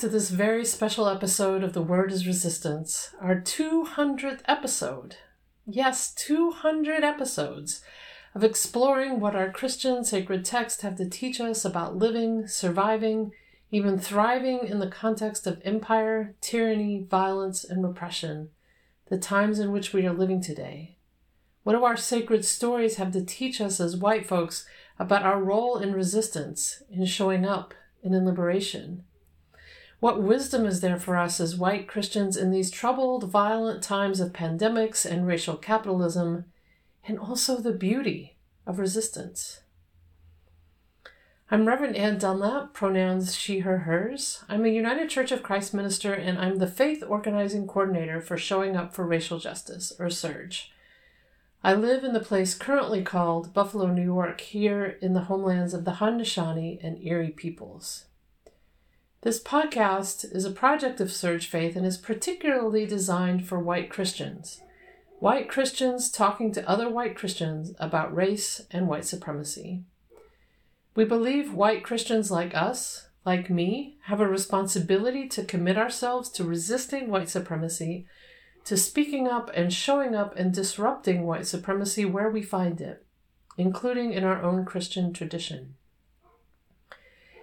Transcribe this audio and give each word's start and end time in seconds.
to 0.00 0.08
this 0.08 0.30
very 0.30 0.64
special 0.64 1.06
episode 1.06 1.62
of 1.62 1.74
The 1.74 1.82
Word 1.82 2.10
is 2.10 2.26
Resistance, 2.26 3.14
our 3.20 3.34
200th 3.38 4.40
episode. 4.46 5.16
Yes, 5.66 6.14
200 6.14 7.04
episodes 7.04 7.82
of 8.34 8.42
exploring 8.42 9.20
what 9.20 9.36
our 9.36 9.52
Christian 9.52 10.02
sacred 10.02 10.42
texts 10.46 10.80
have 10.80 10.96
to 10.96 11.06
teach 11.06 11.38
us 11.38 11.66
about 11.66 11.96
living, 11.98 12.46
surviving, 12.46 13.32
even 13.70 13.98
thriving 13.98 14.60
in 14.66 14.78
the 14.78 14.88
context 14.88 15.46
of 15.46 15.60
empire, 15.66 16.34
tyranny, 16.40 17.06
violence, 17.06 17.62
and 17.62 17.86
repression, 17.86 18.48
the 19.10 19.18
times 19.18 19.58
in 19.58 19.70
which 19.70 19.92
we 19.92 20.06
are 20.06 20.14
living 20.14 20.40
today. 20.40 20.96
What 21.62 21.74
do 21.74 21.84
our 21.84 21.98
sacred 21.98 22.46
stories 22.46 22.96
have 22.96 23.12
to 23.12 23.22
teach 23.22 23.60
us 23.60 23.78
as 23.78 23.98
white 23.98 24.26
folks 24.26 24.64
about 24.98 25.24
our 25.24 25.42
role 25.42 25.76
in 25.76 25.92
resistance, 25.92 26.82
in 26.90 27.04
showing 27.04 27.44
up, 27.44 27.74
and 28.02 28.14
in 28.14 28.24
liberation? 28.24 29.04
What 30.00 30.22
wisdom 30.22 30.64
is 30.64 30.80
there 30.80 30.98
for 30.98 31.18
us 31.18 31.40
as 31.40 31.58
white 31.58 31.86
Christians 31.86 32.34
in 32.34 32.50
these 32.50 32.70
troubled, 32.70 33.30
violent 33.30 33.82
times 33.82 34.18
of 34.18 34.32
pandemics 34.32 35.04
and 35.04 35.26
racial 35.26 35.58
capitalism, 35.58 36.46
and 37.06 37.18
also 37.18 37.58
the 37.58 37.72
beauty 37.72 38.38
of 38.66 38.78
resistance? 38.78 39.60
I'm 41.50 41.68
Reverend 41.68 41.96
Ann 41.96 42.16
Dunlap, 42.16 42.72
pronouns 42.72 43.36
she, 43.36 43.58
her, 43.58 43.80
hers. 43.80 44.42
I'm 44.48 44.64
a 44.64 44.68
United 44.68 45.10
Church 45.10 45.32
of 45.32 45.42
Christ 45.42 45.74
minister, 45.74 46.14
and 46.14 46.38
I'm 46.38 46.56
the 46.56 46.66
faith 46.66 47.04
organizing 47.06 47.66
coordinator 47.66 48.22
for 48.22 48.38
Showing 48.38 48.76
Up 48.76 48.94
for 48.94 49.06
Racial 49.06 49.38
Justice, 49.38 49.92
or 49.98 50.06
SURJ. 50.06 50.68
I 51.62 51.74
live 51.74 52.04
in 52.04 52.14
the 52.14 52.20
place 52.20 52.54
currently 52.54 53.02
called 53.02 53.52
Buffalo, 53.52 53.88
New 53.88 54.04
York, 54.04 54.40
here 54.40 54.96
in 55.02 55.12
the 55.12 55.24
homelands 55.24 55.74
of 55.74 55.84
the 55.84 55.96
Haudenosaunee 55.96 56.82
and 56.82 57.04
Erie 57.04 57.32
peoples. 57.32 58.06
This 59.22 59.42
podcast 59.42 60.34
is 60.34 60.46
a 60.46 60.50
project 60.50 60.98
of 60.98 61.08
SURJ 61.08 61.44
Faith 61.44 61.76
and 61.76 61.84
is 61.84 61.98
particularly 61.98 62.86
designed 62.86 63.46
for 63.46 63.58
white 63.58 63.90
Christians. 63.90 64.62
White 65.18 65.46
Christians 65.46 66.10
talking 66.10 66.52
to 66.52 66.66
other 66.66 66.88
white 66.88 67.14
Christians 67.14 67.74
about 67.78 68.14
race 68.16 68.62
and 68.70 68.88
white 68.88 69.04
supremacy. 69.04 69.82
We 70.94 71.04
believe 71.04 71.52
white 71.52 71.84
Christians 71.84 72.30
like 72.30 72.54
us, 72.54 73.08
like 73.26 73.50
me, 73.50 73.98
have 74.04 74.22
a 74.22 74.26
responsibility 74.26 75.28
to 75.28 75.44
commit 75.44 75.76
ourselves 75.76 76.30
to 76.30 76.44
resisting 76.44 77.10
white 77.10 77.28
supremacy, 77.28 78.06
to 78.64 78.78
speaking 78.78 79.28
up 79.28 79.50
and 79.52 79.70
showing 79.70 80.14
up 80.14 80.34
and 80.36 80.50
disrupting 80.50 81.26
white 81.26 81.46
supremacy 81.46 82.06
where 82.06 82.30
we 82.30 82.40
find 82.40 82.80
it, 82.80 83.04
including 83.58 84.14
in 84.14 84.24
our 84.24 84.42
own 84.42 84.64
Christian 84.64 85.12
tradition. 85.12 85.74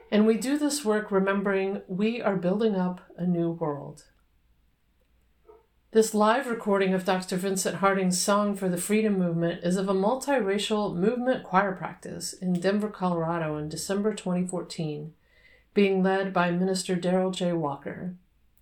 And 0.09 0.25
we 0.25 0.38
do 0.38 0.58
this 0.58 0.86
work 0.86 1.11
remembering 1.11 1.81
we 1.88 2.22
are 2.22 2.38
building 2.38 2.75
up 2.75 3.02
a 3.17 3.25
new 3.25 3.52
world. 3.52 4.05
This 5.91 6.13
live 6.13 6.47
recording 6.47 6.94
of 6.94 7.03
Dr. 7.03 7.36
Vincent 7.36 7.77
Harding's 7.77 8.19
song 8.19 8.55
for 8.55 8.69
the 8.69 8.78
freedom 8.78 9.17
movement 9.17 9.63
is 9.63 9.75
of 9.75 9.89
a 9.89 9.94
multiracial 9.94 10.95
movement 10.95 11.44
choir 11.44 11.73
practice 11.73 12.33
in 12.33 12.53
Denver, 12.53 12.89
Colorado 12.89 13.57
in 13.57 13.67
December 13.67 14.13
2014, 14.13 15.13
being 15.73 16.03
led 16.03 16.34
by 16.34 16.51
Minister 16.51 16.96
Daryl 16.96 17.34
J. 17.34 17.51
Walker. 17.53 18.16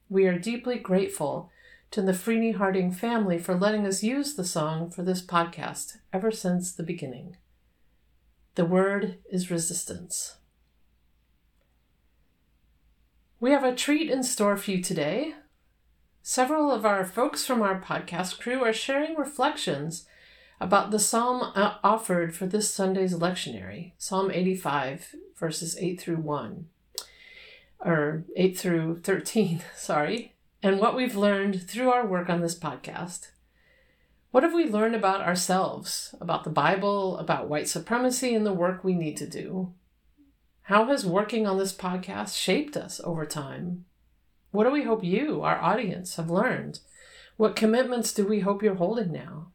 We 0.10 0.28
are 0.28 0.40
deeply 0.40 0.78
grateful 0.80 1.52
to 1.92 2.02
the 2.02 2.14
Freeney 2.14 2.56
Harding 2.56 2.92
family 2.92 3.38
for 3.38 3.56
letting 3.56 3.86
us 3.86 4.04
use 4.04 4.34
the 4.34 4.46
song 4.46 4.90
for 4.90 5.04
this 5.04 5.22
podcast 5.22 5.98
ever 6.12 6.32
since 6.32 6.72
the 6.72 6.84
beginning. 6.84 7.38
The 8.56 8.66
word 8.66 9.20
is 9.32 9.52
resistance. 9.52 10.38
We 13.38 13.52
have 13.52 13.66
a 13.66 13.76
treat 13.76 14.10
in 14.10 14.24
store 14.24 14.56
for 14.56 14.72
you 14.72 14.82
today. 14.82 15.36
Several 16.24 16.72
of 16.72 16.86
our 16.86 17.04
folks 17.04 17.46
from 17.46 17.62
our 17.62 17.82
podcast 17.82 18.40
crew 18.40 18.64
are 18.64 18.72
sharing 18.72 19.16
reflections 19.16 20.08
about 20.62 20.90
the 20.90 21.00
psalm 21.00 21.52
uh, 21.54 21.76
offered 21.84 22.34
for 22.34 22.46
this 22.46 22.74
Sunday's 22.74 23.14
lectionary, 23.14 23.92
Psalm 23.98 24.32
85, 24.32 25.16
verses 25.38 25.76
8 25.78 26.00
through 26.00 26.16
1, 26.16 26.68
or 27.82 28.24
8 28.38 28.58
through 28.58 29.02
13, 29.02 29.62
sorry, 29.76 30.34
and 30.64 30.80
what 30.80 30.96
we've 30.96 31.18
learned 31.18 31.68
through 31.70 31.92
our 31.92 32.08
work 32.08 32.30
on 32.30 32.40
this 32.40 32.58
podcast. 32.58 33.32
What 34.32 34.44
have 34.44 34.54
we 34.54 34.66
learned 34.66 34.96
about 34.96 35.22
ourselves, 35.22 36.16
about 36.22 36.46
the 36.46 36.50
Bible, 36.50 37.18
about 37.18 37.50
white 37.50 37.68
supremacy, 37.68 38.34
and 38.34 38.46
the 38.46 38.54
work 38.54 38.86
we 38.86 38.94
need 38.94 39.18
to 39.18 39.28
do? 39.28 39.74
How 40.66 40.86
has 40.86 41.06
working 41.06 41.46
on 41.46 41.60
this 41.60 41.76
podcast 41.76 42.36
shaped 42.36 42.76
us 42.76 43.00
over 43.04 43.24
time? 43.28 43.86
What 44.50 44.64
do 44.64 44.72
we 44.72 44.82
hope 44.82 45.04
you, 45.04 45.44
our 45.44 45.62
audience, 45.62 46.16
have 46.16 46.32
learned? 46.32 46.80
What 47.38 47.56
commitments 47.56 48.12
do 48.12 48.26
we 48.26 48.40
hope 48.40 48.64
you're 48.64 48.74
holding 48.74 49.12
now? 49.12 49.50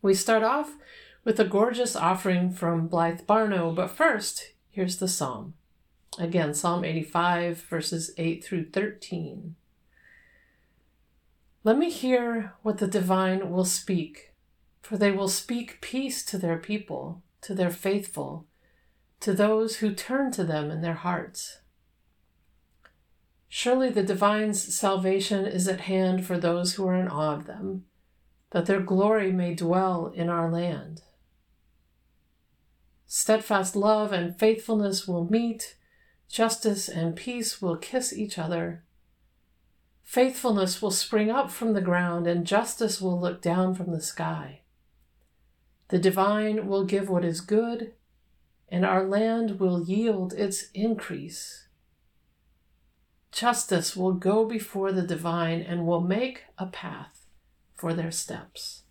We 0.00 0.14
start 0.14 0.42
off 0.42 0.74
with 1.22 1.38
a 1.38 1.44
gorgeous 1.44 1.94
offering 1.94 2.50
from 2.50 2.88
Blythe 2.88 3.20
Barno, 3.20 3.72
but 3.72 3.92
first, 3.92 4.50
here's 4.72 4.96
the 4.96 5.06
psalm. 5.06 5.54
Again, 6.18 6.54
Psalm 6.54 6.84
85, 6.84 7.58
verses 7.58 8.10
8 8.18 8.42
through 8.42 8.70
13. 8.70 9.54
Let 11.62 11.78
me 11.78 11.88
hear 11.88 12.54
what 12.62 12.78
the 12.78 12.88
divine 12.88 13.52
will 13.52 13.64
speak, 13.64 14.32
for 14.82 14.96
they 14.96 15.12
will 15.12 15.28
speak 15.28 15.80
peace 15.80 16.24
to 16.24 16.36
their 16.36 16.58
people, 16.58 17.22
to 17.42 17.54
their 17.54 17.70
faithful 17.70 18.46
to 19.22 19.32
those 19.32 19.76
who 19.76 19.94
turn 19.94 20.32
to 20.32 20.42
them 20.42 20.68
in 20.68 20.82
their 20.82 20.94
hearts. 20.94 21.60
Surely 23.48 23.88
the 23.88 24.02
divine's 24.02 24.74
salvation 24.74 25.46
is 25.46 25.68
at 25.68 25.82
hand 25.82 26.26
for 26.26 26.36
those 26.36 26.74
who 26.74 26.86
are 26.88 26.96
in 26.96 27.06
awe 27.06 27.34
of 27.34 27.46
them, 27.46 27.84
that 28.50 28.66
their 28.66 28.80
glory 28.80 29.30
may 29.30 29.54
dwell 29.54 30.12
in 30.12 30.28
our 30.28 30.50
land. 30.50 31.02
Steadfast 33.06 33.76
love 33.76 34.12
and 34.12 34.36
faithfulness 34.36 35.06
will 35.06 35.30
meet, 35.30 35.76
justice 36.28 36.88
and 36.88 37.14
peace 37.14 37.62
will 37.62 37.76
kiss 37.76 38.12
each 38.12 38.38
other. 38.38 38.82
Faithfulness 40.02 40.82
will 40.82 40.90
spring 40.90 41.30
up 41.30 41.48
from 41.48 41.74
the 41.74 41.80
ground, 41.80 42.26
and 42.26 42.44
justice 42.44 43.00
will 43.00 43.20
look 43.20 43.40
down 43.40 43.74
from 43.74 43.92
the 43.92 44.00
sky. 44.00 44.62
The 45.88 45.98
divine 45.98 46.66
will 46.66 46.84
give 46.84 47.08
what 47.08 47.24
is 47.24 47.40
good 47.40 47.92
and 48.72 48.86
our 48.86 49.06
land 49.06 49.60
will 49.60 49.84
yield 49.84 50.32
its 50.32 50.70
increase. 50.72 51.68
Justice 53.30 53.94
will 53.94 54.14
go 54.14 54.46
before 54.46 54.92
the 54.92 55.06
divine 55.06 55.60
and 55.60 55.86
will 55.86 56.00
make 56.00 56.44
a 56.56 56.64
path 56.64 57.26
for 57.74 57.92
their 57.92 58.10
steps. 58.10 58.84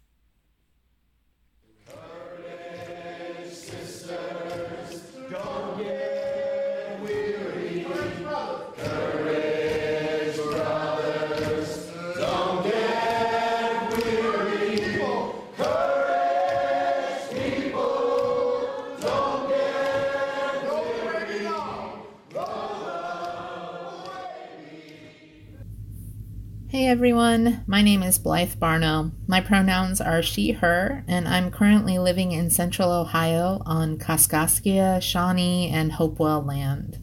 Everyone, 26.92 27.64
my 27.68 27.82
name 27.82 28.04
is 28.04 28.20
Blythe 28.20 28.56
Barno. 28.56 29.12
My 29.26 29.40
pronouns 29.40 30.02
are 30.02 30.22
she, 30.22 30.52
her, 30.52 31.06
and 31.08 31.26
I'm 31.26 31.50
currently 31.50 31.98
living 31.98 32.34
in 32.34 32.50
central 32.50 32.92
Ohio 32.92 33.62
on 33.66 33.98
Kaskaskia, 33.98 35.02
Shawnee, 35.02 35.70
and 35.70 35.94
Hopewell 35.94 36.42
land. 36.42 37.02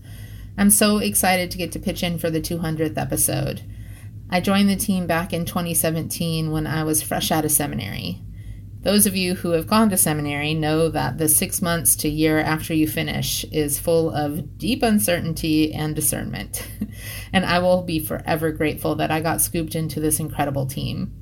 I'm 0.58 0.68
so 0.68 0.98
excited 0.98 1.50
to 1.50 1.56
get 1.56 1.72
to 1.72 1.78
pitch 1.78 2.02
in 2.02 2.18
for 2.18 2.28
the 2.28 2.38
200th 2.38 2.98
episode. 2.98 3.62
I 4.28 4.42
joined 4.42 4.68
the 4.68 4.76
team 4.76 5.06
back 5.06 5.32
in 5.32 5.46
2017 5.46 6.50
when 6.50 6.66
I 6.66 6.84
was 6.84 7.02
fresh 7.02 7.30
out 7.30 7.46
of 7.46 7.50
seminary. 7.50 8.20
Those 8.82 9.06
of 9.06 9.16
you 9.16 9.34
who 9.34 9.50
have 9.50 9.66
gone 9.66 9.90
to 9.90 9.96
seminary 9.96 10.54
know 10.54 10.88
that 10.88 11.18
the 11.18 11.28
six 11.28 11.60
months 11.60 11.96
to 11.96 12.08
year 12.08 12.38
after 12.38 12.72
you 12.72 12.86
finish 12.86 13.44
is 13.50 13.78
full 13.78 14.10
of 14.10 14.56
deep 14.56 14.84
uncertainty 14.84 15.74
and 15.74 15.96
discernment. 15.96 16.66
and 17.32 17.44
I 17.44 17.58
will 17.58 17.82
be 17.82 17.98
forever 17.98 18.52
grateful 18.52 18.94
that 18.94 19.10
I 19.10 19.20
got 19.20 19.40
scooped 19.40 19.74
into 19.74 19.98
this 19.98 20.20
incredible 20.20 20.66
team. 20.66 21.12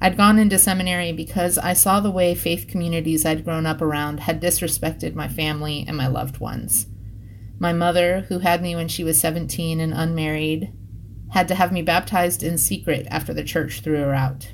I'd 0.00 0.16
gone 0.16 0.38
into 0.38 0.58
seminary 0.58 1.12
because 1.12 1.58
I 1.58 1.74
saw 1.74 2.00
the 2.00 2.10
way 2.10 2.34
faith 2.34 2.66
communities 2.66 3.24
I'd 3.24 3.44
grown 3.44 3.66
up 3.66 3.80
around 3.80 4.20
had 4.20 4.42
disrespected 4.42 5.14
my 5.14 5.28
family 5.28 5.84
and 5.86 5.96
my 5.96 6.08
loved 6.08 6.38
ones. 6.38 6.88
My 7.60 7.72
mother, 7.72 8.22
who 8.22 8.40
had 8.40 8.60
me 8.60 8.74
when 8.74 8.88
she 8.88 9.04
was 9.04 9.20
17 9.20 9.78
and 9.78 9.94
unmarried, 9.94 10.72
had 11.30 11.46
to 11.48 11.54
have 11.54 11.72
me 11.72 11.82
baptized 11.82 12.42
in 12.42 12.58
secret 12.58 13.06
after 13.10 13.32
the 13.32 13.44
church 13.44 13.80
threw 13.80 13.98
her 13.98 14.14
out. 14.14 14.53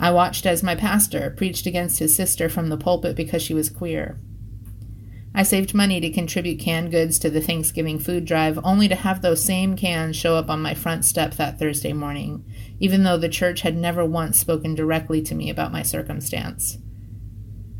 I 0.00 0.10
watched 0.10 0.46
as 0.46 0.62
my 0.62 0.74
pastor 0.74 1.34
preached 1.36 1.66
against 1.66 1.98
his 1.98 2.14
sister 2.14 2.48
from 2.48 2.70
the 2.70 2.78
pulpit 2.78 3.14
because 3.14 3.42
she 3.42 3.52
was 3.52 3.68
queer. 3.68 4.18
I 5.34 5.42
saved 5.42 5.74
money 5.74 6.00
to 6.00 6.10
contribute 6.10 6.58
canned 6.58 6.90
goods 6.90 7.18
to 7.20 7.30
the 7.30 7.42
Thanksgiving 7.42 7.98
food 7.98 8.24
drive, 8.24 8.58
only 8.64 8.88
to 8.88 8.94
have 8.96 9.20
those 9.20 9.44
same 9.44 9.76
cans 9.76 10.16
show 10.16 10.36
up 10.36 10.48
on 10.48 10.62
my 10.62 10.74
front 10.74 11.04
step 11.04 11.34
that 11.34 11.58
Thursday 11.58 11.92
morning, 11.92 12.44
even 12.80 13.04
though 13.04 13.18
the 13.18 13.28
church 13.28 13.60
had 13.60 13.76
never 13.76 14.04
once 14.04 14.38
spoken 14.38 14.74
directly 14.74 15.20
to 15.22 15.34
me 15.34 15.50
about 15.50 15.70
my 15.70 15.82
circumstance. 15.82 16.78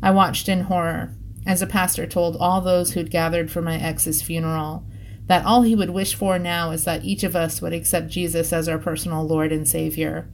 I 0.01 0.11
watched 0.11 0.47
in 0.47 0.61
horror 0.61 1.15
as 1.45 1.61
a 1.61 1.67
pastor 1.67 2.05
told 2.05 2.37
all 2.37 2.61
those 2.61 2.93
who'd 2.93 3.09
gathered 3.09 3.51
for 3.51 3.63
my 3.63 3.77
ex's 3.77 4.21
funeral 4.21 4.85
that 5.25 5.45
all 5.45 5.63
he 5.63 5.75
would 5.75 5.89
wish 5.89 6.13
for 6.13 6.37
now 6.37 6.71
is 6.71 6.83
that 6.83 7.03
each 7.03 7.23
of 7.23 7.35
us 7.35 7.61
would 7.61 7.73
accept 7.73 8.09
Jesus 8.09 8.53
as 8.53 8.69
our 8.69 8.77
personal 8.77 9.25
Lord 9.25 9.51
and 9.51 9.67
Savior. 9.67 10.29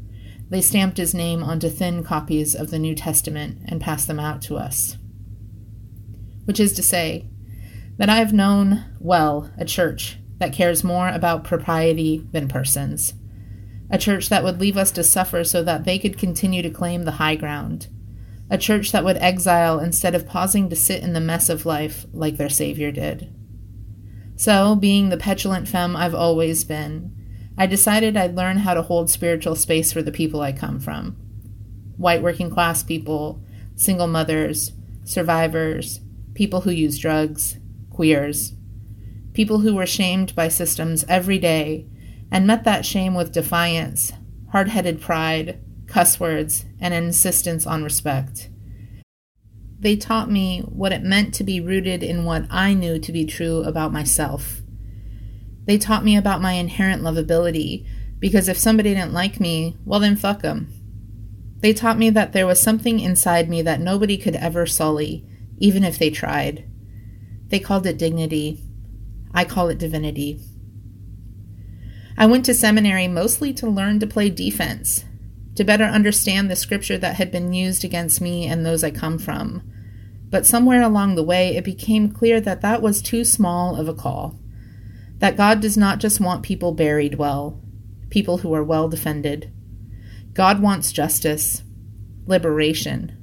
They 0.49 0.61
stamped 0.61 0.97
his 0.97 1.13
name 1.13 1.43
onto 1.43 1.69
thin 1.69 2.03
copies 2.03 2.55
of 2.55 2.71
the 2.71 2.79
New 2.79 2.95
Testament 2.95 3.59
and 3.65 3.81
passed 3.81 4.07
them 4.07 4.19
out 4.19 4.41
to 4.43 4.55
us. 4.55 4.97
Which 6.45 6.59
is 6.59 6.73
to 6.73 6.83
say, 6.83 7.25
that 7.97 8.09
I 8.09 8.17
have 8.17 8.31
known 8.31 8.85
well 8.99 9.51
a 9.57 9.65
church 9.65 10.17
that 10.37 10.53
cares 10.53 10.83
more 10.83 11.09
about 11.09 11.43
propriety 11.43 12.27
than 12.31 12.47
persons, 12.47 13.13
a 13.89 13.97
church 13.97 14.29
that 14.29 14.43
would 14.43 14.59
leave 14.59 14.77
us 14.77 14.91
to 14.91 15.03
suffer 15.03 15.43
so 15.43 15.63
that 15.63 15.83
they 15.83 15.97
could 15.97 16.17
continue 16.17 16.61
to 16.61 16.69
claim 16.69 17.03
the 17.03 17.11
high 17.11 17.35
ground, 17.35 17.87
a 18.49 18.57
church 18.57 18.91
that 18.91 19.03
would 19.03 19.17
exile 19.17 19.79
instead 19.79 20.13
of 20.13 20.27
pausing 20.27 20.69
to 20.69 20.75
sit 20.75 21.03
in 21.03 21.13
the 21.13 21.19
mess 21.19 21.49
of 21.49 21.65
life 21.65 22.05
like 22.13 22.37
their 22.37 22.49
Savior 22.49 22.91
did. 22.91 23.33
So, 24.35 24.75
being 24.75 25.09
the 25.09 25.17
petulant 25.17 25.67
femme 25.67 25.95
I've 25.95 26.13
always 26.13 26.63
been, 26.63 27.15
I 27.57 27.65
decided 27.65 28.15
I'd 28.15 28.35
learn 28.35 28.57
how 28.57 28.73
to 28.75 28.83
hold 28.83 29.09
spiritual 29.09 29.55
space 29.55 29.91
for 29.91 30.01
the 30.01 30.11
people 30.11 30.41
I 30.41 30.51
come 30.51 30.79
from 30.79 31.17
white 31.97 32.21
working 32.21 32.49
class 32.49 32.83
people, 32.83 33.41
single 33.75 34.05
mothers, 34.05 34.71
survivors, 35.03 35.99
people 36.35 36.61
who 36.61 36.69
use 36.69 36.99
drugs, 36.99 37.57
queers, 37.89 38.53
people 39.33 39.59
who 39.59 39.73
were 39.73 39.85
shamed 39.85 40.35
by 40.35 40.47
systems 40.47 41.03
every 41.09 41.39
day 41.39 41.87
and 42.31 42.45
met 42.45 42.63
that 42.63 42.85
shame 42.85 43.15
with 43.15 43.31
defiance, 43.31 44.13
hard 44.51 44.69
headed 44.69 45.01
pride, 45.01 45.59
cuss 45.87 46.19
words, 46.19 46.65
and 46.79 46.93
an 46.93 47.05
insistence 47.05 47.65
on 47.65 47.83
respect. 47.83 48.49
They 49.79 49.95
taught 49.95 50.29
me 50.29 50.61
what 50.61 50.91
it 50.91 51.03
meant 51.03 51.33
to 51.35 51.43
be 51.43 51.61
rooted 51.61 52.03
in 52.03 52.25
what 52.25 52.45
I 52.49 52.73
knew 52.73 52.99
to 52.99 53.11
be 53.11 53.25
true 53.25 53.63
about 53.63 53.93
myself. 53.93 54.61
They 55.67 55.77
taught 55.77 56.05
me 56.05 56.17
about 56.17 56.41
my 56.41 56.53
inherent 56.53 57.03
lovability, 57.03 57.85
because 58.19 58.47
if 58.47 58.57
somebody 58.57 58.93
didn't 58.95 59.13
like 59.13 59.39
me, 59.39 59.75
well, 59.85 59.99
then 59.99 60.15
fuck 60.15 60.41
them. 60.41 60.73
They 61.59 61.73
taught 61.73 61.97
me 61.97 62.09
that 62.11 62.33
there 62.33 62.47
was 62.47 62.61
something 62.61 62.99
inside 62.99 63.49
me 63.49 63.61
that 63.63 63.81
nobody 63.81 64.17
could 64.17 64.35
ever 64.35 64.65
sully, 64.65 65.25
even 65.57 65.83
if 65.83 65.99
they 65.99 66.09
tried. 66.09 66.63
They 67.49 67.59
called 67.59 67.85
it 67.85 67.97
dignity. 67.97 68.63
I 69.33 69.43
call 69.43 69.67
it 69.67 69.77
divinity. 69.77 70.39
I 72.17 72.25
went 72.27 72.45
to 72.45 72.53
seminary 72.53 73.07
mostly 73.07 73.53
to 73.55 73.69
learn 73.69 73.99
to 73.99 74.07
play 74.07 74.29
defense, 74.29 75.03
to 75.55 75.65
better 75.65 75.83
understand 75.83 76.49
the 76.49 76.55
scripture 76.55 76.97
that 76.97 77.15
had 77.15 77.29
been 77.29 77.53
used 77.53 77.83
against 77.83 78.21
me 78.21 78.47
and 78.47 78.65
those 78.65 78.83
I 78.83 78.91
come 78.91 79.19
from. 79.19 79.61
But 80.29 80.45
somewhere 80.45 80.81
along 80.81 81.15
the 81.15 81.23
way, 81.23 81.57
it 81.57 81.65
became 81.65 82.11
clear 82.11 82.39
that 82.41 82.61
that 82.61 82.81
was 82.81 83.01
too 83.01 83.25
small 83.25 83.75
of 83.75 83.87
a 83.87 83.93
call. 83.93 84.39
That 85.19 85.37
God 85.37 85.61
does 85.61 85.77
not 85.77 85.99
just 85.99 86.19
want 86.19 86.43
people 86.43 86.73
buried 86.73 87.15
well, 87.15 87.61
people 88.09 88.39
who 88.39 88.53
are 88.53 88.63
well 88.63 88.87
defended. 88.87 89.51
God 90.33 90.61
wants 90.61 90.91
justice, 90.91 91.63
liberation, 92.25 93.17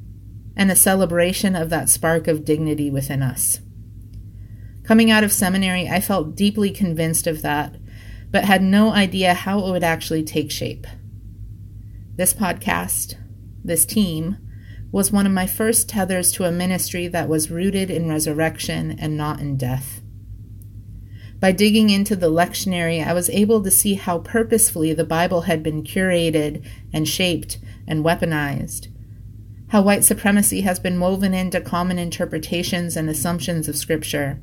and 0.57 0.71
a 0.71 0.77
celebration 0.77 1.55
of 1.55 1.71
that 1.71 1.89
spark 1.89 2.27
of 2.27 2.45
dignity 2.45 2.91
within 2.91 3.23
us. 3.23 3.61
Coming 4.83 5.11
out 5.11 5.25
of 5.25 5.33
seminary, 5.33 5.89
I 5.89 6.01
felt 6.01 6.37
deeply 6.37 6.71
convinced 6.71 7.27
of 7.27 7.43
that, 7.43 7.77
but 8.31 8.45
had 8.45 8.63
no 8.63 8.91
idea 8.91 9.33
how 9.33 9.61
it 9.61 9.71
would 9.71 9.85
actually 9.85 10.25
take 10.25 10.51
shape. 10.51 10.87
This 12.17 12.35
podcast, 12.35 13.15
this 13.65 13.87
team, 13.87 14.37
was 14.93 15.11
one 15.11 15.27
of 15.27 15.33
my 15.33 15.47
first 15.47 15.89
tethers 15.89 16.31
to 16.33 16.45
a 16.45 16.53
ministry 16.53 17.09
that 17.09 17.29
was 17.29 17.51
rooted 17.51 17.91
in 17.91 18.09
resurrection 18.09 18.97
and 18.99 19.17
not 19.17 19.41
in 19.41 19.57
death. 19.57 20.01
By 21.41 21.53
digging 21.53 21.91
into 21.91 22.17
the 22.17 22.31
lectionary, 22.31 23.05
I 23.07 23.13
was 23.13 23.29
able 23.31 23.63
to 23.63 23.71
see 23.71 23.95
how 23.95 24.19
purposefully 24.19 24.93
the 24.93 25.05
Bible 25.05 25.43
had 25.43 25.63
been 25.63 25.83
curated 25.83 26.65
and 26.93 27.09
shaped 27.09 27.59
and 27.87 28.05
weaponized 28.05 28.89
how 29.75 29.83
white 29.83 30.05
supremacy 30.05 30.61
has 30.61 30.79
been 30.79 31.01
woven 31.01 31.35
into 31.35 31.61
common 31.61 31.99
interpretations 31.99 32.97
and 32.97 33.11
assumptions 33.11 33.67
of 33.67 33.77
Scripture. 33.77 34.39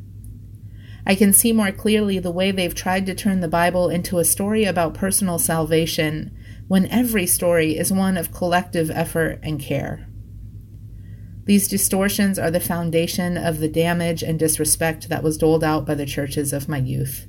I 1.06 1.16
can 1.16 1.32
see 1.32 1.54
more 1.54 1.72
clearly 1.72 2.20
the 2.20 2.30
way 2.30 2.52
they've 2.52 2.76
tried 2.76 3.06
to 3.06 3.16
turn 3.16 3.40
the 3.40 3.48
Bible 3.48 3.90
into 3.90 4.20
a 4.20 4.26
story 4.26 4.66
about 4.66 4.94
personal 4.94 5.40
salvation 5.40 6.38
when 6.68 6.86
every 6.88 7.26
story 7.26 7.78
is 7.78 7.94
one 7.94 8.18
of 8.18 8.34
collective 8.34 8.92
effort 8.92 9.40
and 9.42 9.58
care. 9.58 10.06
These 11.46 11.68
distortions 11.68 12.38
are 12.38 12.52
the 12.52 12.60
foundation 12.60 13.36
of 13.38 13.60
the 13.60 13.68
damage 13.68 14.22
and 14.22 14.38
disrespect 14.38 15.10
that 15.10 15.24
was 15.24 15.38
doled 15.38 15.64
out 15.64 15.86
by 15.86 15.96
the 15.96 16.06
churches 16.06 16.54
of 16.54 16.70
my 16.70 16.78
youth. 16.78 17.28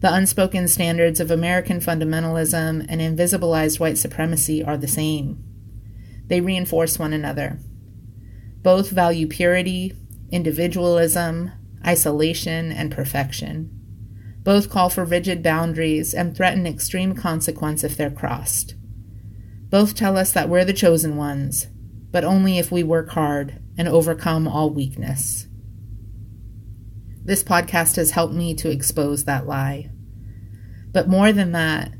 The 0.00 0.12
unspoken 0.12 0.68
standards 0.68 1.20
of 1.20 1.30
American 1.30 1.80
fundamentalism 1.80 2.86
and 2.88 3.00
invisibilized 3.00 3.80
white 3.80 3.98
supremacy 3.98 4.64
are 4.64 4.76
the 4.76 4.88
same. 4.88 5.42
They 6.28 6.40
reinforce 6.40 6.98
one 6.98 7.12
another. 7.12 7.58
Both 8.62 8.90
value 8.90 9.26
purity, 9.26 9.94
individualism, 10.30 11.52
isolation, 11.86 12.70
and 12.70 12.92
perfection. 12.92 13.70
Both 14.42 14.70
call 14.70 14.88
for 14.88 15.04
rigid 15.04 15.42
boundaries 15.42 16.14
and 16.14 16.34
threaten 16.34 16.66
extreme 16.66 17.14
consequence 17.14 17.84
if 17.84 17.96
they're 17.96 18.10
crossed. 18.10 18.74
Both 19.68 19.94
tell 19.94 20.16
us 20.16 20.32
that 20.32 20.48
we're 20.48 20.64
the 20.64 20.72
chosen 20.72 21.16
ones, 21.16 21.66
but 22.10 22.24
only 22.24 22.58
if 22.58 22.72
we 22.72 22.82
work 22.82 23.10
hard 23.10 23.60
and 23.78 23.88
overcome 23.88 24.48
all 24.48 24.70
weakness. 24.70 25.46
This 27.24 27.42
podcast 27.42 27.96
has 27.96 28.12
helped 28.12 28.34
me 28.34 28.54
to 28.54 28.70
expose 28.70 29.24
that 29.24 29.46
lie. 29.46 29.90
But 30.92 31.08
more 31.08 31.32
than 31.32 31.52
that, 31.52 31.92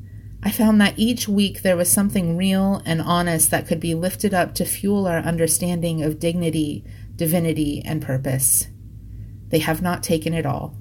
I 0.43 0.51
found 0.51 0.81
that 0.81 0.99
each 0.99 1.29
week 1.29 1.63
there 1.63 1.77
was 1.77 1.91
something 1.91 2.37
real 2.37 2.83
and 2.87 3.01
honest 3.01 3.51
that 3.51 3.67
could 3.67 3.81
be 3.81 3.95
lifted 3.95 4.33
up 4.33 4.55
to 4.55 4.65
fuel 4.65 5.07
our 5.07 5.19
understanding 5.19 6.03
of 6.03 6.19
dignity, 6.19 6.85
divinity, 7.15 7.83
and 7.85 8.03
purpose. 8.03 8.69
They 9.49 9.59
have 9.59 9.83
not 9.83 10.03
taken 10.03 10.33
it 10.33 10.47
all. 10.47 10.77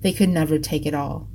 They 0.00 0.12
could 0.12 0.30
never 0.30 0.58
take 0.58 0.86
it 0.86 0.94
all. 0.94 1.28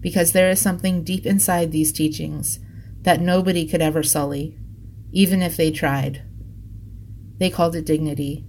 Because 0.00 0.32
there 0.32 0.50
is 0.50 0.60
something 0.60 1.02
deep 1.02 1.24
inside 1.24 1.72
these 1.72 1.90
teachings 1.90 2.60
that 3.02 3.20
nobody 3.20 3.66
could 3.66 3.80
ever 3.80 4.02
sully, 4.02 4.58
even 5.10 5.40
if 5.40 5.56
they 5.56 5.70
tried. 5.70 6.22
They 7.38 7.50
called 7.50 7.76
it 7.76 7.86
dignity. 7.86 8.44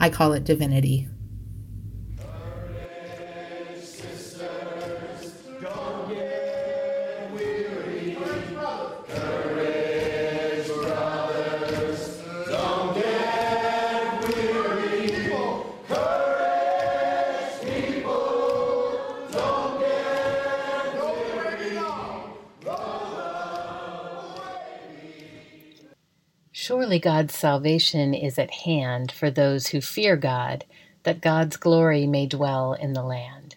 I 0.00 0.10
call 0.10 0.32
it 0.32 0.44
divinity. 0.44 1.08
Surely 26.64 27.00
God's 27.00 27.34
salvation 27.34 28.14
is 28.14 28.38
at 28.38 28.52
hand 28.52 29.10
for 29.10 29.32
those 29.32 29.66
who 29.66 29.80
fear 29.80 30.14
God, 30.14 30.64
that 31.02 31.20
God's 31.20 31.56
glory 31.56 32.06
may 32.06 32.24
dwell 32.26 32.74
in 32.74 32.92
the 32.92 33.02
land. 33.02 33.56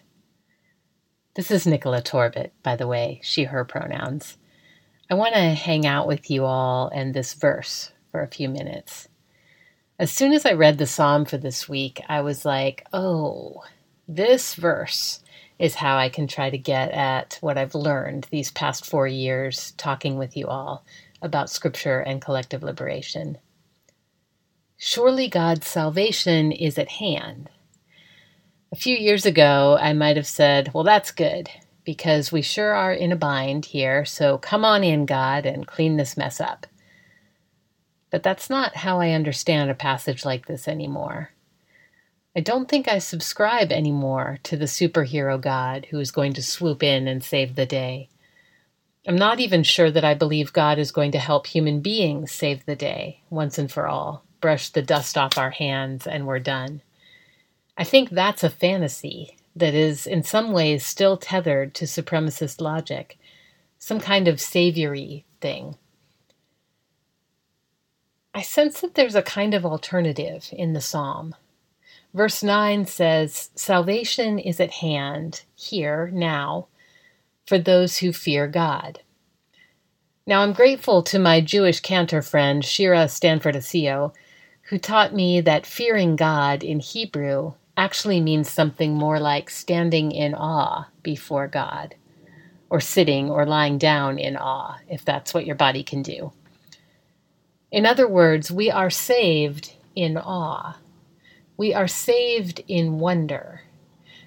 This 1.36 1.52
is 1.52 1.68
Nicola 1.68 2.02
Torbett, 2.02 2.50
by 2.64 2.74
the 2.74 2.88
way, 2.88 3.20
she, 3.22 3.44
her 3.44 3.64
pronouns. 3.64 4.38
I 5.08 5.14
want 5.14 5.34
to 5.34 5.40
hang 5.40 5.86
out 5.86 6.08
with 6.08 6.32
you 6.32 6.44
all 6.46 6.88
and 6.88 7.14
this 7.14 7.34
verse 7.34 7.92
for 8.10 8.22
a 8.22 8.26
few 8.26 8.48
minutes. 8.48 9.06
As 10.00 10.10
soon 10.10 10.32
as 10.32 10.44
I 10.44 10.54
read 10.54 10.78
the 10.78 10.84
psalm 10.84 11.26
for 11.26 11.36
this 11.38 11.68
week, 11.68 12.00
I 12.08 12.22
was 12.22 12.44
like, 12.44 12.88
oh, 12.92 13.62
this 14.08 14.56
verse 14.56 15.20
is 15.60 15.76
how 15.76 15.96
I 15.96 16.08
can 16.08 16.26
try 16.26 16.50
to 16.50 16.58
get 16.58 16.90
at 16.90 17.38
what 17.40 17.56
I've 17.56 17.76
learned 17.76 18.26
these 18.32 18.50
past 18.50 18.84
four 18.84 19.06
years 19.06 19.74
talking 19.76 20.18
with 20.18 20.36
you 20.36 20.48
all 20.48 20.84
about 21.22 21.50
Scripture 21.50 22.00
and 22.00 22.20
collective 22.20 22.62
liberation. 22.62 23.38
Surely 24.76 25.28
God's 25.28 25.66
salvation 25.66 26.52
is 26.52 26.78
at 26.78 26.88
hand. 26.88 27.48
A 28.72 28.76
few 28.76 28.96
years 28.96 29.24
ago, 29.24 29.78
I 29.80 29.92
might 29.92 30.16
have 30.16 30.26
said, 30.26 30.72
Well, 30.74 30.84
that's 30.84 31.10
good, 31.10 31.48
because 31.84 32.32
we 32.32 32.42
sure 32.42 32.74
are 32.74 32.92
in 32.92 33.12
a 33.12 33.16
bind 33.16 33.66
here, 33.66 34.04
so 34.04 34.38
come 34.38 34.64
on 34.64 34.84
in, 34.84 35.06
God, 35.06 35.46
and 35.46 35.66
clean 35.66 35.96
this 35.96 36.16
mess 36.16 36.40
up. 36.40 36.66
But 38.10 38.22
that's 38.22 38.50
not 38.50 38.76
how 38.76 39.00
I 39.00 39.10
understand 39.10 39.70
a 39.70 39.74
passage 39.74 40.24
like 40.24 40.46
this 40.46 40.68
anymore. 40.68 41.30
I 42.36 42.40
don't 42.40 42.68
think 42.68 42.86
I 42.86 42.98
subscribe 42.98 43.72
anymore 43.72 44.38
to 44.42 44.58
the 44.58 44.66
superhero 44.66 45.40
God 45.40 45.86
who 45.90 45.98
is 46.00 46.10
going 46.10 46.34
to 46.34 46.42
swoop 46.42 46.82
in 46.82 47.08
and 47.08 47.24
save 47.24 47.54
the 47.54 47.64
day. 47.64 48.10
I'm 49.06 49.16
not 49.16 49.40
even 49.40 49.62
sure 49.62 49.90
that 49.90 50.04
I 50.04 50.14
believe 50.14 50.52
God 50.52 50.78
is 50.78 50.90
going 50.90 51.12
to 51.12 51.18
help 51.18 51.46
human 51.46 51.80
beings 51.80 52.32
save 52.32 52.64
the 52.64 52.76
day 52.76 53.20
once 53.30 53.58
and 53.58 53.70
for 53.70 53.86
all, 53.86 54.24
brush 54.40 54.70
the 54.70 54.82
dust 54.82 55.16
off 55.16 55.38
our 55.38 55.50
hands, 55.50 56.06
and 56.06 56.26
we're 56.26 56.40
done. 56.40 56.82
I 57.78 57.84
think 57.84 58.10
that's 58.10 58.42
a 58.42 58.50
fantasy 58.50 59.36
that 59.54 59.74
is, 59.74 60.06
in 60.06 60.22
some 60.22 60.52
ways, 60.52 60.84
still 60.84 61.16
tethered 61.16 61.74
to 61.74 61.84
supremacist 61.84 62.60
logic, 62.60 63.18
some 63.78 64.00
kind 64.00 64.26
of 64.26 64.40
saviory 64.40 65.24
thing. 65.40 65.76
I 68.34 68.42
sense 68.42 68.80
that 68.80 68.94
there's 68.94 69.14
a 69.14 69.22
kind 69.22 69.54
of 69.54 69.64
alternative 69.64 70.48
in 70.52 70.72
the 70.72 70.80
psalm 70.80 71.34
Verse 72.16 72.42
9 72.42 72.86
says, 72.86 73.50
Salvation 73.56 74.38
is 74.38 74.58
at 74.58 74.70
hand, 74.70 75.42
here, 75.54 76.10
now, 76.14 76.66
for 77.46 77.58
those 77.58 77.98
who 77.98 78.12
fear 78.12 78.46
God. 78.46 79.00
Now, 80.26 80.42
I'm 80.42 80.52
grateful 80.52 81.02
to 81.04 81.18
my 81.20 81.40
Jewish 81.40 81.80
cantor 81.80 82.20
friend, 82.20 82.64
Shira 82.64 83.08
Stanford 83.08 83.54
Asiyo, 83.54 84.12
who 84.62 84.78
taught 84.78 85.14
me 85.14 85.40
that 85.40 85.64
fearing 85.64 86.16
God 86.16 86.64
in 86.64 86.80
Hebrew 86.80 87.52
actually 87.76 88.20
means 88.20 88.50
something 88.50 88.94
more 88.94 89.20
like 89.20 89.48
standing 89.50 90.10
in 90.10 90.34
awe 90.34 90.88
before 91.04 91.46
God, 91.46 91.94
or 92.68 92.80
sitting 92.80 93.30
or 93.30 93.46
lying 93.46 93.78
down 93.78 94.18
in 94.18 94.36
awe, 94.36 94.78
if 94.88 95.04
that's 95.04 95.32
what 95.32 95.46
your 95.46 95.54
body 95.54 95.84
can 95.84 96.02
do. 96.02 96.32
In 97.70 97.86
other 97.86 98.08
words, 98.08 98.50
we 98.50 98.70
are 98.70 98.90
saved 98.90 99.74
in 99.94 100.16
awe. 100.16 100.76
We 101.56 101.72
are 101.72 101.88
saved 101.88 102.62
in 102.66 102.98
wonder. 102.98 103.62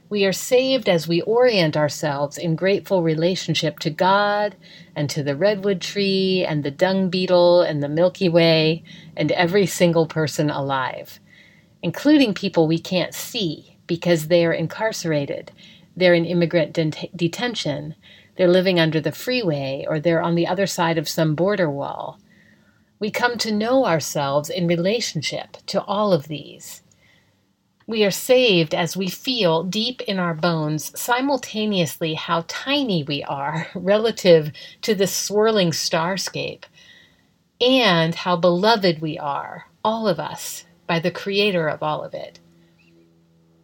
We 0.10 0.25
are 0.25 0.34
saved 0.34 0.89
as 0.89 1.08
we 1.08 1.22
orient 1.22 1.78
ourselves 1.78 2.39
in 2.39 2.56
grateful 2.56 3.04
relationship 3.04 3.78
to 3.80 3.92
God 3.92 4.56
and 4.96 5.08
to 5.12 5.22
the 5.22 5.36
redwood 5.36 5.82
tree 5.82 6.44
and 6.44 6.63
the 6.63 6.72
dung 6.72 7.12
beetle 7.12 7.62
and 7.62 7.84
the 7.84 7.89
Milky 7.89 8.28
Way 8.28 8.84
and 9.16 9.32
every 9.32 9.68
single 9.68 10.08
person 10.08 10.50
alive, 10.50 11.20
including 11.84 12.34
people 12.34 12.68
we 12.68 12.80
can't 12.80 13.13
see 13.13 13.78
because 13.86 14.28
they 14.28 14.46
are 14.48 14.54
incarcerated, 14.54 15.51
they're 15.96 16.16
in 16.16 16.25
immigrant 16.25 16.74
det- 16.74 17.12
detention, 17.16 17.94
they're 18.36 18.48
living 18.48 18.80
under 18.80 19.00
the 19.00 19.12
freeway, 19.12 19.86
or 19.88 20.00
they're 20.00 20.22
on 20.22 20.34
the 20.34 20.48
other 20.48 20.66
side 20.66 20.98
of 20.98 21.08
some 21.08 21.36
border 21.36 21.70
wall. 21.70 22.20
We 23.00 23.12
come 23.12 23.38
to 23.39 23.51
know 23.51 23.86
ourselves 23.86 24.50
in 24.50 24.66
relationship 24.66 25.58
to 25.68 25.84
all 25.84 26.13
of 26.13 26.28
these. 26.28 26.82
We 27.89 28.03
are 28.03 28.12
saved 28.12 28.75
as 28.75 28.96
we 28.96 29.10
feel 29.10 29.63
deep 29.63 30.01
in 30.01 30.19
our 30.19 30.36
bones 30.36 30.91
simultaneously 30.96 32.13
how 32.13 32.46
tiny 32.48 33.01
we 33.01 33.24
are 33.24 33.65
relative 33.74 34.51
to 34.84 34.93
the 34.93 35.08
swirling 35.08 35.72
starscape, 35.72 36.65
and 37.60 38.13
how 38.13 38.36
beloved 38.36 39.01
we 39.01 39.17
are, 39.17 39.65
all 39.84 40.08
of 40.08 40.19
us, 40.19 40.65
by 40.86 41.00
the 41.00 41.10
creator 41.10 41.67
of 41.67 41.81
all 41.81 42.03
of 42.03 42.13
it. 42.13 42.39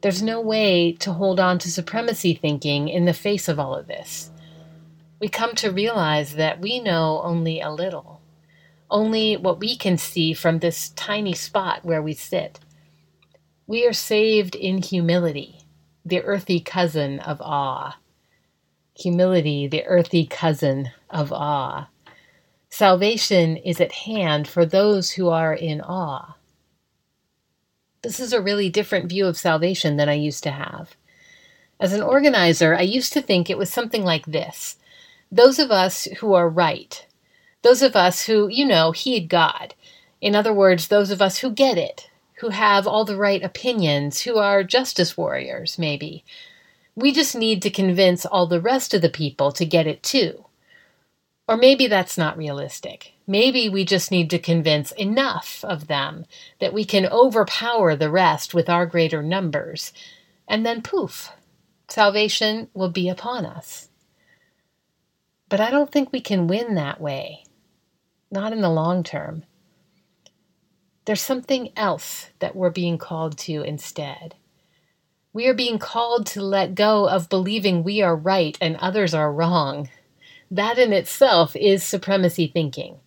There's 0.02 0.24
no 0.24 0.42
way 0.42 0.94
to 0.94 1.14
hold 1.14 1.40
on 1.40 1.60
to 1.60 1.70
supremacy 1.72 2.34
thinking 2.34 2.90
in 2.90 3.06
the 3.06 3.14
face 3.14 3.48
of 3.48 3.60
all 3.60 3.76
of 3.76 3.86
this. 3.86 4.32
We 5.20 5.28
come 5.28 5.54
to 5.58 5.70
realize 5.70 6.34
that 6.34 6.60
we 6.60 6.80
know 6.80 7.22
only 7.24 7.62
a 7.62 7.70
little, 7.70 8.22
only 8.90 9.38
what 9.38 9.60
we 9.60 9.78
can 9.78 10.00
see 10.00 10.34
from 10.34 10.58
this 10.58 10.90
tiny 10.90 11.34
spot 11.34 11.86
where 11.86 12.02
we 12.02 12.16
sit. 12.16 12.60
We 13.68 13.88
are 13.88 13.94
saved 13.94 14.54
in 14.54 14.84
humility, 14.84 15.58
the 16.06 16.22
earthy 16.22 16.60
cousin 16.60 17.20
of 17.20 17.42
awe. 17.42 17.98
Humility, 18.96 19.68
the 19.68 19.84
earthy 19.86 20.28
cousin 20.28 20.92
of 21.10 21.34
awe. 21.34 21.90
Salvation 22.70 23.58
is 23.58 23.82
at 23.82 23.92
hand 23.92 24.48
for 24.48 24.68
those 24.68 25.12
who 25.12 25.30
are 25.30 25.54
in 25.54 25.82
awe. 25.82 26.36
This 28.04 28.20
is 28.20 28.34
a 28.34 28.42
really 28.42 28.70
different 28.70 29.10
view 29.10 29.26
of 29.26 29.36
salvation 29.36 29.98
than 29.98 30.10
I 30.10 30.14
used 30.14 30.44
to 30.44 30.52
have. 30.52 30.96
As 31.80 31.92
an 31.92 32.04
organizer, 32.04 32.76
I 32.76 32.82
used 32.82 33.14
to 33.14 33.22
think 33.22 33.50
it 33.50 33.58
was 33.58 33.74
something 33.74 34.04
like 34.04 34.28
this 34.28 34.78
those 35.32 35.58
of 35.58 35.72
us 35.72 36.08
who 36.20 36.36
are 36.36 36.48
right, 36.48 37.04
those 37.64 37.82
of 37.82 37.96
us 37.96 38.28
who, 38.28 38.48
you 38.48 38.64
know, 38.64 38.92
heed 38.92 39.28
God. 39.28 39.74
In 40.22 40.36
other 40.36 40.54
words, 40.54 40.88
those 40.88 41.10
of 41.10 41.20
us 41.20 41.40
who 41.40 41.50
get 41.50 41.80
it, 41.80 42.12
who 42.40 42.50
have 42.50 42.86
all 42.86 43.06
the 43.06 43.18
right 43.18 43.44
opinions, 43.44 44.22
who 44.22 44.38
are 44.38 44.64
justice 44.64 45.16
warriors, 45.16 45.80
maybe. 45.80 46.24
We 46.96 47.12
just 47.12 47.36
need 47.36 47.62
to 47.62 47.70
convince 47.70 48.26
all 48.26 48.48
the 48.48 48.62
rest 48.62 48.94
of 48.94 49.02
the 49.02 49.10
people 49.10 49.52
to 49.54 49.66
get 49.66 49.88
it 49.88 50.04
too. 50.04 50.46
Or 51.48 51.58
maybe 51.58 51.88
that's 51.88 52.18
not 52.18 52.38
realistic. 52.38 53.14
Maybe 53.28 53.70
we 53.70 53.86
just 53.86 54.12
need 54.12 54.30
to 54.32 54.40
convince 54.40 54.92
enough 54.94 55.64
of 55.64 55.88
them 55.88 56.26
that 56.60 56.74
we 56.74 56.86
can 56.86 57.06
overpower 57.06 57.96
the 57.96 58.10
rest 58.10 58.54
with 58.54 58.70
our 58.70 58.86
greater 58.86 59.22
numbers, 59.22 59.94
and 60.48 60.66
then 60.66 60.82
poof, 60.82 61.32
salvation 61.88 62.70
will 62.74 62.90
be 62.90 63.10
upon 63.10 63.46
us. 63.46 63.90
But 65.50 65.60
I 65.60 65.70
don't 65.70 65.92
think 65.92 66.12
we 66.12 66.22
can 66.22 66.48
win 66.48 66.76
that 66.76 67.00
way, 67.00 67.44
not 68.32 68.52
in 68.52 68.62
the 68.62 68.70
long 68.70 69.04
term. 69.04 69.44
There's 71.06 71.22
something 71.22 71.70
else 71.76 72.32
that 72.40 72.56
we're 72.56 72.72
being 72.72 72.98
called 72.98 73.38
to 73.40 73.62
instead. 73.62 74.36
We 75.34 75.48
are 75.48 75.54
being 75.54 75.78
called 75.78 76.26
to 76.28 76.42
let 76.42 76.74
go 76.74 77.08
of 77.08 77.30
believing 77.30 77.84
we 77.84 78.02
are 78.02 78.16
right 78.16 78.58
and 78.60 78.76
others 78.78 79.14
are 79.14 79.32
wrong. 79.32 79.90
That 80.50 80.80
in 80.80 80.94
itself 80.94 81.56
is 81.56 81.84
supremacy 81.84 82.48
thinking. 82.48 82.98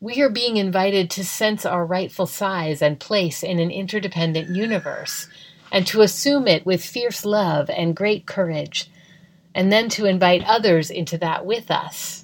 We 0.00 0.22
are 0.22 0.30
being 0.30 0.56
invited 0.56 1.10
to 1.10 1.24
sense 1.24 1.66
our 1.66 1.84
rightful 1.84 2.26
size 2.26 2.80
and 2.80 2.98
place 2.98 3.42
in 3.42 3.58
an 3.58 3.70
interdependent 3.70 4.48
universe, 4.48 5.28
and 5.70 5.86
to 5.88 6.00
assume 6.00 6.48
it 6.48 6.64
with 6.64 6.84
fierce 6.84 7.24
love 7.24 7.68
and 7.70 7.94
great 7.94 8.26
courage, 8.26 8.90
and 9.54 9.70
then 9.70 9.88
to 9.90 10.06
invite 10.06 10.44
others 10.44 10.90
into 10.90 11.18
that 11.18 11.44
with 11.44 11.70
us 11.70 12.21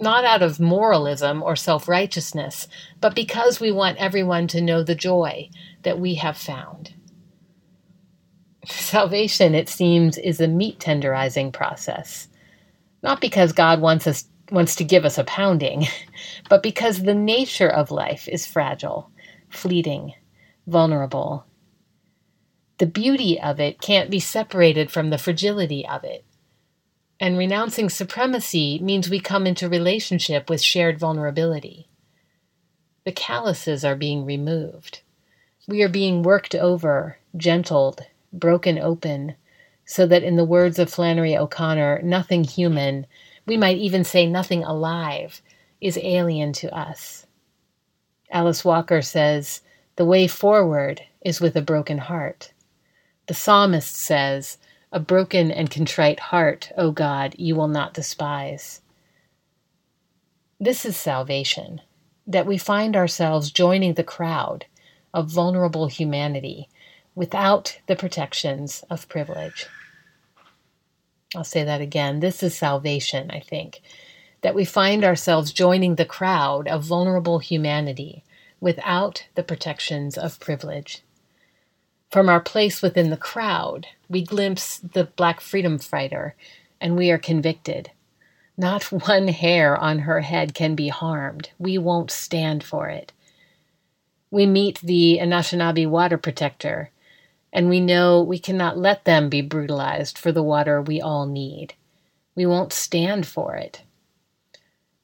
not 0.00 0.24
out 0.24 0.42
of 0.42 0.60
moralism 0.60 1.42
or 1.42 1.56
self 1.56 1.88
righteousness, 1.88 2.68
but 3.00 3.14
because 3.14 3.60
we 3.60 3.72
want 3.72 3.98
everyone 3.98 4.46
to 4.48 4.60
know 4.60 4.82
the 4.82 4.94
joy 4.94 5.50
that 5.82 6.00
we 6.00 6.14
have 6.14 6.36
found. 6.36 6.94
Salvation, 8.66 9.54
it 9.54 9.68
seems, 9.68 10.18
is 10.18 10.40
a 10.40 10.48
meat 10.48 10.78
tenderizing 10.78 11.52
process. 11.52 12.28
Not 13.02 13.20
because 13.20 13.52
God 13.52 13.80
wants 13.80 14.06
us 14.06 14.24
wants 14.50 14.74
to 14.74 14.84
give 14.84 15.04
us 15.04 15.16
a 15.16 15.24
pounding, 15.24 15.86
but 16.48 16.62
because 16.62 17.02
the 17.02 17.14
nature 17.14 17.68
of 17.68 17.90
life 17.90 18.28
is 18.28 18.46
fragile, 18.46 19.10
fleeting, 19.48 20.12
vulnerable. 20.66 21.46
The 22.78 22.86
beauty 22.86 23.40
of 23.40 23.60
it 23.60 23.80
can't 23.80 24.10
be 24.10 24.18
separated 24.18 24.90
from 24.90 25.10
the 25.10 25.18
fragility 25.18 25.86
of 25.86 26.02
it. 26.04 26.24
And 27.20 27.36
renouncing 27.36 27.90
supremacy 27.90 28.78
means 28.78 29.10
we 29.10 29.20
come 29.20 29.46
into 29.46 29.68
relationship 29.68 30.48
with 30.48 30.62
shared 30.62 30.98
vulnerability. 30.98 31.86
The 33.04 33.12
calluses 33.12 33.84
are 33.84 33.94
being 33.94 34.24
removed. 34.24 35.02
We 35.68 35.82
are 35.82 35.88
being 35.88 36.22
worked 36.22 36.54
over, 36.54 37.18
gentled, 37.36 38.06
broken 38.32 38.78
open, 38.78 39.36
so 39.84 40.06
that, 40.06 40.22
in 40.22 40.36
the 40.36 40.44
words 40.44 40.78
of 40.78 40.90
Flannery 40.90 41.36
O'Connor, 41.36 42.00
nothing 42.02 42.44
human, 42.44 43.06
we 43.44 43.58
might 43.58 43.76
even 43.76 44.02
say 44.02 44.26
nothing 44.26 44.64
alive, 44.64 45.42
is 45.80 45.98
alien 46.02 46.54
to 46.54 46.74
us. 46.74 47.26
Alice 48.30 48.64
Walker 48.64 49.02
says, 49.02 49.60
The 49.96 50.04
way 50.06 50.26
forward 50.26 51.02
is 51.20 51.40
with 51.40 51.54
a 51.56 51.62
broken 51.62 51.98
heart. 51.98 52.52
The 53.26 53.34
psalmist 53.34 53.94
says, 53.94 54.56
a 54.92 55.00
broken 55.00 55.50
and 55.50 55.70
contrite 55.70 56.20
heart, 56.20 56.72
O 56.76 56.90
God, 56.90 57.34
you 57.38 57.54
will 57.54 57.68
not 57.68 57.94
despise. 57.94 58.80
This 60.58 60.84
is 60.84 60.96
salvation, 60.96 61.80
that 62.26 62.46
we 62.46 62.58
find 62.58 62.96
ourselves 62.96 63.50
joining 63.50 63.94
the 63.94 64.04
crowd 64.04 64.66
of 65.14 65.30
vulnerable 65.30 65.86
humanity 65.86 66.68
without 67.14 67.78
the 67.86 67.96
protections 67.96 68.84
of 68.90 69.08
privilege. 69.08 69.66
I'll 71.34 71.44
say 71.44 71.64
that 71.64 71.80
again. 71.80 72.20
This 72.20 72.42
is 72.42 72.56
salvation, 72.56 73.30
I 73.30 73.40
think, 73.40 73.82
that 74.42 74.54
we 74.54 74.64
find 74.64 75.04
ourselves 75.04 75.52
joining 75.52 75.94
the 75.94 76.04
crowd 76.04 76.66
of 76.66 76.82
vulnerable 76.82 77.38
humanity 77.38 78.24
without 78.60 79.26
the 79.34 79.42
protections 79.42 80.18
of 80.18 80.40
privilege. 80.40 81.02
From 82.10 82.28
our 82.28 82.40
place 82.40 82.82
within 82.82 83.10
the 83.10 83.16
crowd, 83.16 83.86
we 84.08 84.22
glimpse 84.22 84.78
the 84.78 85.04
black 85.04 85.40
freedom 85.40 85.78
fighter, 85.78 86.34
and 86.80 86.96
we 86.96 87.10
are 87.10 87.18
convicted. 87.18 87.92
Not 88.56 88.90
one 89.08 89.28
hair 89.28 89.76
on 89.76 90.00
her 90.00 90.20
head 90.22 90.54
can 90.54 90.74
be 90.74 90.88
harmed. 90.88 91.50
We 91.58 91.78
won't 91.78 92.10
stand 92.10 92.64
for 92.64 92.88
it. 92.88 93.12
We 94.30 94.46
meet 94.46 94.80
the 94.80 95.18
Anishinaabe 95.20 95.88
water 95.88 96.18
protector, 96.18 96.90
And 97.52 97.68
we 97.68 97.80
know 97.80 98.22
we 98.22 98.38
cannot 98.38 98.78
let 98.78 99.04
them 99.04 99.28
be 99.28 99.40
brutalized 99.42 100.18
for 100.18 100.32
the 100.32 100.42
water 100.42 100.80
we 100.82 101.00
all 101.00 101.26
need. 101.26 101.74
We 102.36 102.46
won't 102.46 102.72
stand 102.72 103.26
for 103.26 103.56
it. 103.56 103.82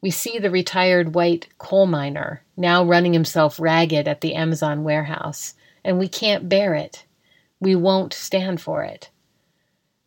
We 0.00 0.10
see 0.10 0.38
the 0.38 0.50
retired 0.50 1.14
white 1.14 1.48
coal 1.58 1.86
miner 1.86 2.42
now 2.56 2.84
running 2.84 3.12
himself 3.12 3.58
ragged 3.60 4.06
at 4.08 4.20
the 4.20 4.34
Amazon 4.34 4.84
warehouse, 4.84 5.54
and 5.86 6.00
we 6.00 6.08
can't 6.08 6.48
bear 6.48 6.74
it. 6.74 7.06
We 7.60 7.76
won't 7.76 8.12
stand 8.12 8.60
for 8.60 8.82
it. 8.82 9.08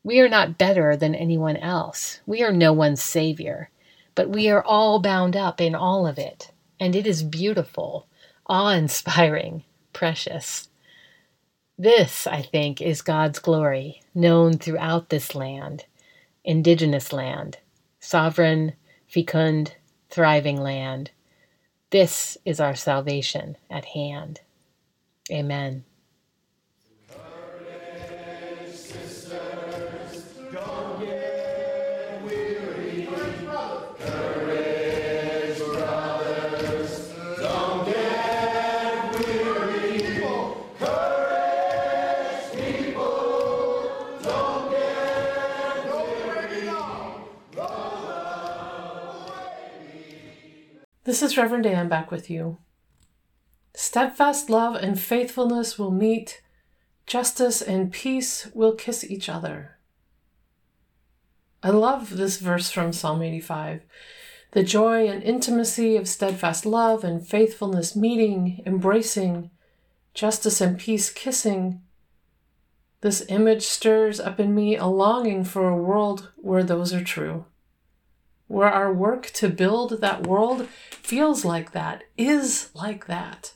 We 0.03 0.19
are 0.19 0.27
not 0.27 0.57
better 0.57 0.97
than 0.97 1.15
anyone 1.15 1.55
else. 1.55 2.19
We 2.25 2.43
are 2.43 2.51
no 2.51 2.73
one's 2.73 3.01
savior, 3.01 3.69
but 4.13 4.29
we 4.29 4.49
are 4.49 4.61
all 4.61 4.99
bound 4.99 5.37
up 5.37 5.61
in 5.61 5.75
all 5.75 6.05
of 6.05 6.19
it, 6.19 6.51
and 6.81 6.97
it 6.97 7.07
is 7.07 7.23
beautiful, 7.23 8.07
awe 8.45 8.71
inspiring, 8.71 9.63
precious. 9.93 10.67
This, 11.77 12.27
I 12.27 12.41
think, 12.41 12.81
is 12.81 13.01
God's 13.01 13.39
glory, 13.39 14.03
known 14.13 14.57
throughout 14.57 15.07
this 15.07 15.33
land, 15.33 15.85
indigenous 16.43 17.13
land, 17.13 17.57
sovereign, 18.01 18.73
fecund, 19.07 19.75
thriving 20.09 20.59
land. 20.59 21.11
This 21.89 22.37
is 22.43 22.59
our 22.59 22.75
salvation 22.75 23.55
at 23.69 23.85
hand. 23.85 24.41
Amen. 25.31 25.83
This 51.09 51.23
is 51.23 51.37
Reverend 51.37 51.65
Ann 51.65 51.89
back 51.89 52.11
with 52.11 52.29
you. 52.29 52.59
Steadfast 53.91 54.51
love 54.51 54.75
and 54.75 54.99
faithfulness 54.99 55.79
will 55.79 55.89
meet, 55.89 56.43
justice 57.07 57.59
and 57.59 57.91
peace 57.91 58.47
will 58.53 58.75
kiss 58.75 59.03
each 59.03 59.27
other. 59.27 59.79
I 61.63 61.71
love 61.71 62.15
this 62.15 62.37
verse 62.37 62.69
from 62.69 62.93
Psalm 62.93 63.23
85. 63.23 63.81
The 64.51 64.63
joy 64.63 65.07
and 65.07 65.23
intimacy 65.23 65.97
of 65.97 66.07
steadfast 66.07 66.67
love 66.67 67.03
and 67.03 67.27
faithfulness 67.27 67.95
meeting, 67.95 68.61
embracing, 68.63 69.49
justice 70.13 70.61
and 70.61 70.77
peace 70.77 71.09
kissing. 71.09 71.81
This 73.01 73.25
image 73.27 73.63
stirs 73.63 74.19
up 74.19 74.39
in 74.39 74.53
me 74.53 74.77
a 74.77 74.85
longing 74.85 75.43
for 75.43 75.67
a 75.67 75.75
world 75.75 76.31
where 76.35 76.63
those 76.63 76.93
are 76.93 77.03
true 77.03 77.45
where 78.47 78.69
our 78.69 78.91
work 78.91 79.27
to 79.27 79.47
build 79.47 80.01
that 80.01 80.25
world 80.25 80.67
feels 80.91 81.45
like 81.45 81.71
that, 81.71 82.03
is 82.17 82.71
like 82.73 83.05
that. 83.05 83.53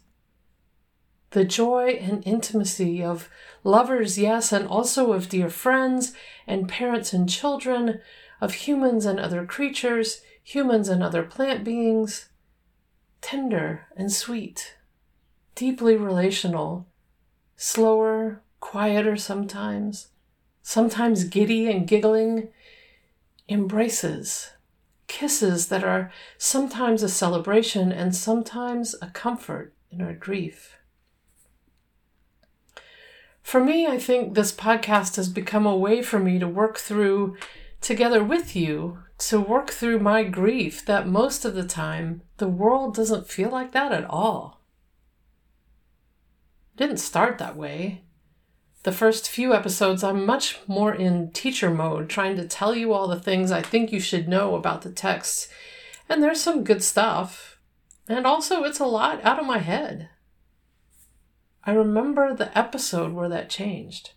The 1.34 1.46
joy 1.46 2.00
and 2.00 2.26
intimacy 2.26 3.04
of 3.04 3.30
lovers, 3.64 4.18
yes, 4.18 4.52
and 4.52 4.68
also 4.68 5.14
of 5.14 5.30
dear 5.30 5.50
friends 5.50 6.14
and 6.48 6.70
parents 6.70 7.12
and 7.12 7.28
children, 7.28 8.00
of 8.40 8.54
humans 8.54 9.06
and 9.06 9.20
other 9.20 9.46
creatures, 9.46 10.22
humans 10.44 10.90
and 10.90 11.04
other 11.04 11.24
plant 11.24 11.64
beings. 11.64 12.30
Tender 13.22 13.88
and 13.98 14.12
sweet, 14.12 14.76
deeply 15.56 15.96
relational, 15.96 16.88
slower, 17.56 18.42
quieter 18.60 19.18
sometimes, 19.18 20.10
sometimes 20.62 21.24
giddy 21.24 21.70
and 21.72 21.88
giggling, 21.88 22.50
embraces 23.50 24.52
kisses 25.08 25.68
that 25.68 25.84
are 25.84 26.12
sometimes 26.38 27.04
a 27.04 27.10
celebration 27.10 27.92
and 27.92 28.16
sometimes 28.16 28.96
a 29.02 29.08
comfort 29.08 29.74
in 29.92 30.02
our 30.02 30.14
grief. 30.14 30.78
For 33.44 33.64
me, 33.64 33.86
I 33.86 34.00
think 34.00 34.34
this 34.34 34.52
podcast 34.52 35.18
has 35.18 35.30
become 35.30 35.68
a 35.68 35.78
way 35.78 36.02
for 36.02 36.18
me 36.18 36.40
to 36.40 36.48
work 36.48 36.80
through, 36.80 37.38
together 37.82 38.24
with 38.24 38.56
you, 38.56 39.00
to 39.20 39.40
work 39.40 39.70
through 39.70 40.00
my 40.00 40.24
grief 40.24 40.84
that 40.86 41.08
most 41.08 41.46
of 41.46 41.54
the 41.54 41.68
time 41.68 42.24
the 42.38 42.48
world 42.48 42.96
doesn't 42.96 43.30
feel 43.30 43.50
like 43.50 43.72
that 43.74 43.92
at 43.92 44.10
all. 44.10 44.62
It 46.74 46.78
didn't 46.78 46.98
start 46.98 47.38
that 47.38 47.56
way 47.56 48.02
the 48.84 48.92
first 48.92 49.30
few 49.30 49.54
episodes, 49.54 50.04
I'm 50.04 50.26
much 50.26 50.60
more 50.68 50.94
in 50.94 51.32
teacher 51.32 51.70
mode, 51.70 52.10
trying 52.10 52.36
to 52.36 52.48
tell 52.48 52.76
you 52.76 52.92
all 52.92 53.08
the 53.08 53.20
things 53.20 53.50
I 53.50 53.62
think 53.62 53.92
you 53.92 54.00
should 54.00 54.28
know 54.28 54.56
about 54.56 54.82
the 54.82 54.92
text. 54.92 55.50
And 56.10 56.22
there's 56.22 56.42
some 56.42 56.66
good 56.66 56.84
stuff. 56.84 57.58
And 58.10 58.28
also, 58.28 58.64
it's 58.64 58.82
a 58.82 58.86
lot 58.86 59.24
out 59.24 59.40
of 59.40 59.46
my 59.46 59.60
head. 59.60 60.10
I 61.66 61.72
remember 61.72 62.34
the 62.34 62.56
episode 62.58 63.14
where 63.14 63.30
that 63.30 63.50
changed. 63.50 64.12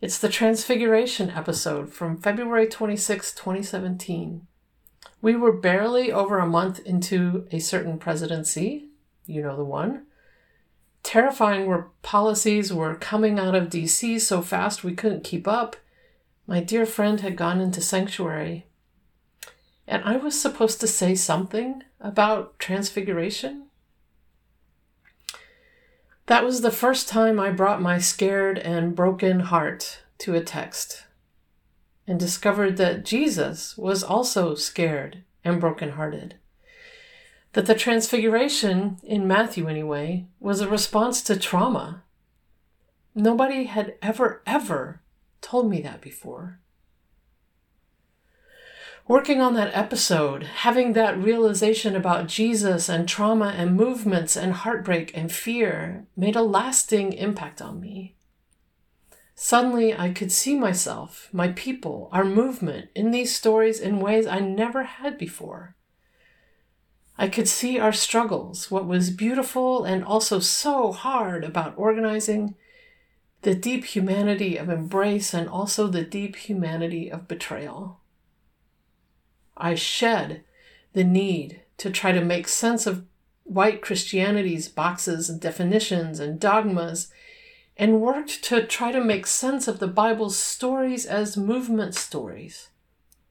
It's 0.00 0.18
the 0.18 0.28
Transfiguration 0.28 1.30
episode 1.30 1.92
from 1.92 2.16
February 2.20 2.68
26, 2.68 3.34
2017. 3.34 4.46
We 5.20 5.34
were 5.34 5.52
barely 5.52 6.12
over 6.12 6.38
a 6.38 6.46
month 6.46 6.78
into 6.86 7.48
a 7.50 7.58
certain 7.58 7.98
presidency, 7.98 8.90
you 9.26 9.42
know 9.42 9.56
the 9.56 9.64
one, 9.64 10.06
terrifying 11.02 11.66
where 11.66 11.88
policies 12.02 12.72
were 12.72 12.94
coming 12.94 13.40
out 13.40 13.56
of 13.56 13.68
DC 13.68 14.20
so 14.20 14.40
fast 14.40 14.84
we 14.84 14.94
couldn't 14.94 15.24
keep 15.24 15.48
up. 15.48 15.74
My 16.46 16.60
dear 16.60 16.86
friend 16.86 17.18
had 17.18 17.34
gone 17.34 17.60
into 17.60 17.80
sanctuary. 17.80 18.66
And 19.88 20.04
I 20.04 20.16
was 20.16 20.40
supposed 20.40 20.80
to 20.80 20.86
say 20.86 21.16
something 21.16 21.82
about 22.00 22.60
transfiguration. 22.60 23.67
That 26.28 26.44
was 26.44 26.60
the 26.60 26.70
first 26.70 27.08
time 27.08 27.40
I 27.40 27.50
brought 27.50 27.82
my 27.82 27.98
scared 27.98 28.58
and 28.58 28.94
broken 28.94 29.40
heart 29.40 30.02
to 30.18 30.34
a 30.34 30.44
text 30.44 31.04
and 32.06 32.20
discovered 32.20 32.76
that 32.76 33.04
Jesus 33.04 33.76
was 33.76 34.02
also 34.04 34.54
scared 34.54 35.24
and 35.42 35.60
brokenhearted 35.60 36.36
that 37.54 37.66
the 37.66 37.74
transfiguration, 37.74 38.98
in 39.02 39.26
Matthew 39.26 39.68
anyway, 39.68 40.26
was 40.38 40.60
a 40.60 40.68
response 40.68 41.22
to 41.22 41.38
trauma. 41.38 42.02
Nobody 43.14 43.64
had 43.64 43.94
ever, 44.02 44.42
ever 44.46 45.00
told 45.40 45.70
me 45.70 45.80
that 45.82 46.00
before. 46.00 46.60
Working 49.08 49.40
on 49.40 49.54
that 49.54 49.74
episode, 49.74 50.42
having 50.42 50.92
that 50.92 51.16
realization 51.16 51.96
about 51.96 52.28
Jesus 52.28 52.90
and 52.90 53.08
trauma 53.08 53.54
and 53.56 53.74
movements 53.74 54.36
and 54.36 54.52
heartbreak 54.52 55.16
and 55.16 55.32
fear 55.32 56.06
made 56.14 56.36
a 56.36 56.42
lasting 56.42 57.14
impact 57.14 57.62
on 57.62 57.80
me. 57.80 58.16
Suddenly, 59.34 59.94
I 59.96 60.10
could 60.10 60.30
see 60.30 60.56
myself, 60.56 61.30
my 61.32 61.48
people, 61.52 62.10
our 62.12 62.24
movement 62.24 62.90
in 62.94 63.10
these 63.10 63.34
stories 63.34 63.80
in 63.80 63.98
ways 63.98 64.26
I 64.26 64.40
never 64.40 64.82
had 64.82 65.16
before. 65.16 65.74
I 67.16 67.28
could 67.28 67.48
see 67.48 67.78
our 67.78 67.94
struggles, 67.94 68.70
what 68.70 68.86
was 68.86 69.08
beautiful 69.08 69.84
and 69.84 70.04
also 70.04 70.38
so 70.38 70.92
hard 70.92 71.44
about 71.44 71.72
organizing, 71.78 72.56
the 73.40 73.54
deep 73.54 73.86
humanity 73.86 74.58
of 74.58 74.68
embrace, 74.68 75.32
and 75.32 75.48
also 75.48 75.86
the 75.86 76.04
deep 76.04 76.36
humanity 76.36 77.10
of 77.10 77.26
betrayal. 77.26 78.00
I 79.58 79.74
shed 79.74 80.44
the 80.92 81.04
need 81.04 81.62
to 81.78 81.90
try 81.90 82.12
to 82.12 82.24
make 82.24 82.48
sense 82.48 82.86
of 82.86 83.04
white 83.44 83.82
Christianity's 83.82 84.68
boxes 84.68 85.28
and 85.28 85.40
definitions 85.40 86.20
and 86.20 86.38
dogmas, 86.40 87.10
and 87.76 88.00
worked 88.00 88.42
to 88.44 88.66
try 88.66 88.92
to 88.92 89.02
make 89.02 89.26
sense 89.26 89.68
of 89.68 89.78
the 89.78 89.86
Bible's 89.86 90.36
stories 90.36 91.06
as 91.06 91.36
movement 91.36 91.94
stories 91.94 92.68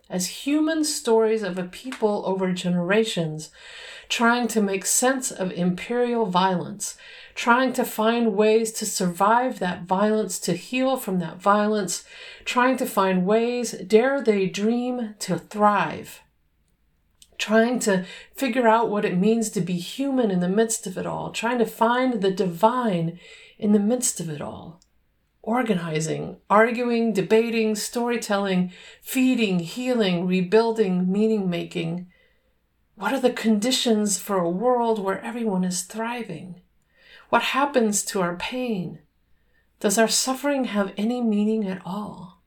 as 0.09 0.45
human 0.45 0.83
stories 0.83 1.43
of 1.43 1.57
a 1.57 1.63
people 1.63 2.23
over 2.25 2.51
generations, 2.53 3.51
trying 4.09 4.47
to 4.47 4.61
make 4.61 4.85
sense 4.85 5.31
of 5.31 5.51
imperial 5.51 6.25
violence, 6.25 6.97
trying 7.35 7.73
to 7.73 7.83
find 7.83 8.35
ways 8.35 8.71
to 8.71 8.85
survive 8.85 9.59
that 9.59 9.83
violence, 9.83 10.39
to 10.39 10.53
heal 10.53 10.97
from 10.97 11.19
that 11.19 11.37
violence, 11.37 12.03
trying 12.45 12.77
to 12.77 12.85
find 12.85 13.25
ways, 13.25 13.71
dare 13.71 14.21
they 14.21 14.47
dream, 14.47 15.15
to 15.19 15.37
thrive. 15.37 16.21
Trying 17.37 17.79
to 17.79 18.05
figure 18.33 18.67
out 18.67 18.89
what 18.89 19.05
it 19.05 19.17
means 19.17 19.49
to 19.51 19.61
be 19.61 19.77
human 19.77 20.31
in 20.31 20.39
the 20.39 20.49
midst 20.49 20.87
of 20.87 20.97
it 20.97 21.05
all, 21.05 21.31
trying 21.31 21.59
to 21.59 21.65
find 21.65 22.21
the 22.21 22.31
divine 22.31 23.19
in 23.59 23.73
the 23.73 23.79
midst 23.79 24.19
of 24.19 24.29
it 24.29 24.41
all 24.41 24.79
organizing, 25.47 26.35
arguing, 26.49 27.13
debating, 27.13 27.73
storytelling, 27.73 28.69
feeding, 29.01 29.59
healing, 29.59 30.27
rebuilding, 30.27 31.09
meaning 31.09 31.49
making. 31.49 32.05
What 32.95 33.13
are 33.13 33.21
the 33.21 33.31
conditions 33.31 34.19
for 34.19 34.37
a 34.37 34.49
world 34.49 35.01
where 35.01 35.23
everyone 35.23 35.63
is 35.63 35.83
thriving? 35.83 36.59
What 37.29 37.43
happens 37.43 38.03
to 38.05 38.19
our 38.21 38.35
pain? 38.35 38.99
Does 39.79 39.97
our 39.97 40.09
suffering 40.09 40.65
have 40.65 40.93
any 40.97 41.21
meaning 41.21 41.65
at 41.65 41.81
all? 41.85 42.41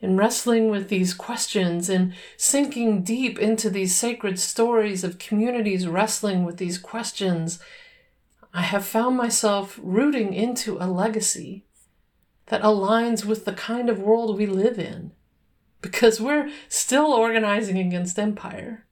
In 0.00 0.16
wrestling 0.16 0.70
with 0.70 0.88
these 0.88 1.12
questions 1.12 1.90
and 1.90 2.14
sinking 2.38 3.02
deep 3.02 3.38
into 3.38 3.68
these 3.68 3.94
sacred 3.94 4.38
stories 4.38 5.04
of 5.04 5.18
communities 5.18 5.86
wrestling 5.86 6.44
with 6.44 6.56
these 6.56 6.78
questions, 6.78 7.58
I 8.56 8.62
have 8.62 8.86
found 8.86 9.18
myself 9.18 9.78
rooting 9.82 10.32
into 10.32 10.78
a 10.80 10.88
legacy 10.88 11.66
that 12.46 12.62
aligns 12.62 13.22
with 13.22 13.44
the 13.44 13.52
kind 13.52 13.90
of 13.90 13.98
world 13.98 14.38
we 14.38 14.46
live 14.46 14.78
in 14.78 15.12
because 15.82 16.22
we're 16.22 16.48
still 16.66 17.12
organizing 17.12 17.76
against 17.76 18.18
empire 18.18 18.86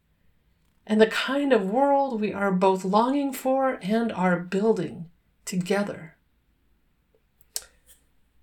and 0.87 1.01
the 1.01 1.07
kind 1.07 1.51
of 1.51 1.65
world 1.65 2.21
we 2.21 2.31
are 2.31 2.53
both 2.53 2.85
longing 2.85 3.33
for 3.33 3.79
and 3.81 4.13
are 4.13 4.39
building 4.39 5.07
together. 5.47 6.19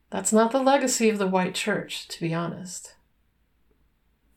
That's 0.09 0.33
not 0.33 0.51
the 0.51 0.59
legacy 0.59 1.07
of 1.07 1.19
the 1.19 1.27
white 1.27 1.53
church, 1.53 2.07
to 2.07 2.19
be 2.19 2.33
honest. 2.33 2.95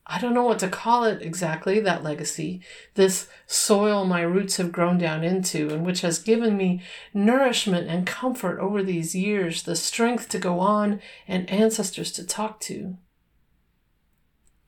I 0.07 0.21
don't 0.21 0.35
know 0.35 0.45
what 0.45 0.59
to 0.59 0.69
call 0.69 1.05
it 1.05 1.23
exactly, 1.23 1.81
that 1.81 2.03
legacy, 2.03 2.61
this 2.95 3.27
soil 3.47 4.05
my 4.05 4.21
roots 4.21 4.59
have 4.59 4.71
grown 4.71 4.99
down 4.99 5.25
into, 5.25 5.71
and 5.71 5.87
which 5.87 6.03
has 6.03 6.19
given 6.19 6.57
me 6.59 6.83
nourishment 7.14 7.88
and 7.88 8.07
comfort 8.07 8.61
over 8.61 8.83
these 8.83 9.14
years, 9.14 9.62
the 9.62 9.75
strength 9.75 10.29
to 10.31 10.38
go 10.38 10.61
on 10.61 11.01
and 11.27 11.49
ancestors 11.49 12.12
to 12.12 12.27
talk 12.27 12.61
to. 12.61 12.99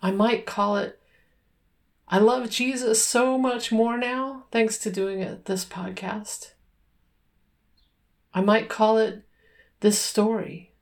I 0.01 0.11
might 0.11 0.47
call 0.47 0.77
it 0.79 1.01
I 2.09 2.19
love 2.19 2.51
Jesus 2.51 3.05
so 3.05 3.37
much 3.37 3.73
more 3.73 3.99
now, 3.99 4.45
thanks 4.53 4.79
to 4.79 4.93
doing 4.93 5.21
it, 5.21 5.47
this 5.47 5.65
podcast. 5.65 6.53
I 8.33 8.43
might 8.43 8.69
call 8.69 8.99
it 8.99 9.25
this 9.81 9.99
story. 9.99 10.76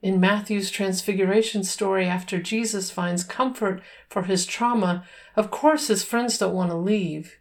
In 0.00 0.20
Matthew's 0.20 0.70
transfiguration 0.70 1.64
story, 1.64 2.06
after 2.06 2.40
Jesus 2.40 2.90
finds 2.90 3.24
comfort 3.24 3.82
for 4.08 4.22
his 4.22 4.46
trauma, 4.46 5.04
of 5.34 5.50
course 5.50 5.88
his 5.88 6.04
friends 6.04 6.38
don't 6.38 6.54
want 6.54 6.70
to 6.70 6.76
leave. 6.76 7.38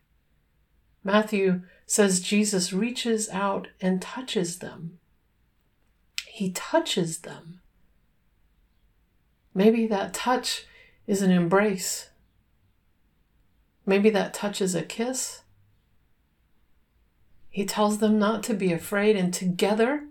Matthew 1.03 1.61
says 1.85 2.19
Jesus 2.19 2.73
reaches 2.73 3.29
out 3.29 3.67
and 3.79 4.01
touches 4.01 4.57
them. 4.57 4.97
He 6.25 6.51
touches 6.51 7.19
them. 7.19 7.61
Maybe 9.53 9.87
that 9.87 10.13
touch 10.13 10.65
is 11.05 11.21
an 11.21 11.31
embrace. 11.31 12.09
Maybe 13.85 14.09
that 14.09 14.33
touch 14.33 14.61
is 14.61 14.75
a 14.75 14.83
kiss. 14.83 15.41
He 17.49 17.65
tells 17.65 17.99
them 17.99 18.19
not 18.19 18.43
to 18.43 18.53
be 18.53 18.73
afraid, 18.73 19.15
and 19.15 19.33
together 19.33 20.07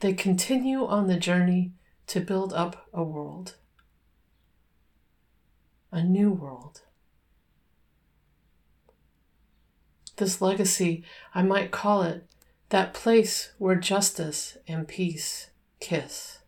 they 0.00 0.12
continue 0.12 0.84
on 0.84 1.06
the 1.06 1.16
journey 1.16 1.72
to 2.08 2.20
build 2.20 2.52
up 2.52 2.86
a 2.92 3.02
world, 3.02 3.54
a 5.90 6.02
new 6.02 6.30
world. 6.30 6.82
This 10.16 10.40
legacy, 10.40 11.04
I 11.34 11.42
might 11.42 11.70
call 11.70 12.02
it 12.02 12.26
that 12.70 12.94
place 12.94 13.52
where 13.58 13.76
justice 13.76 14.56
and 14.66 14.88
peace 14.88 15.50
kiss. 15.80 16.38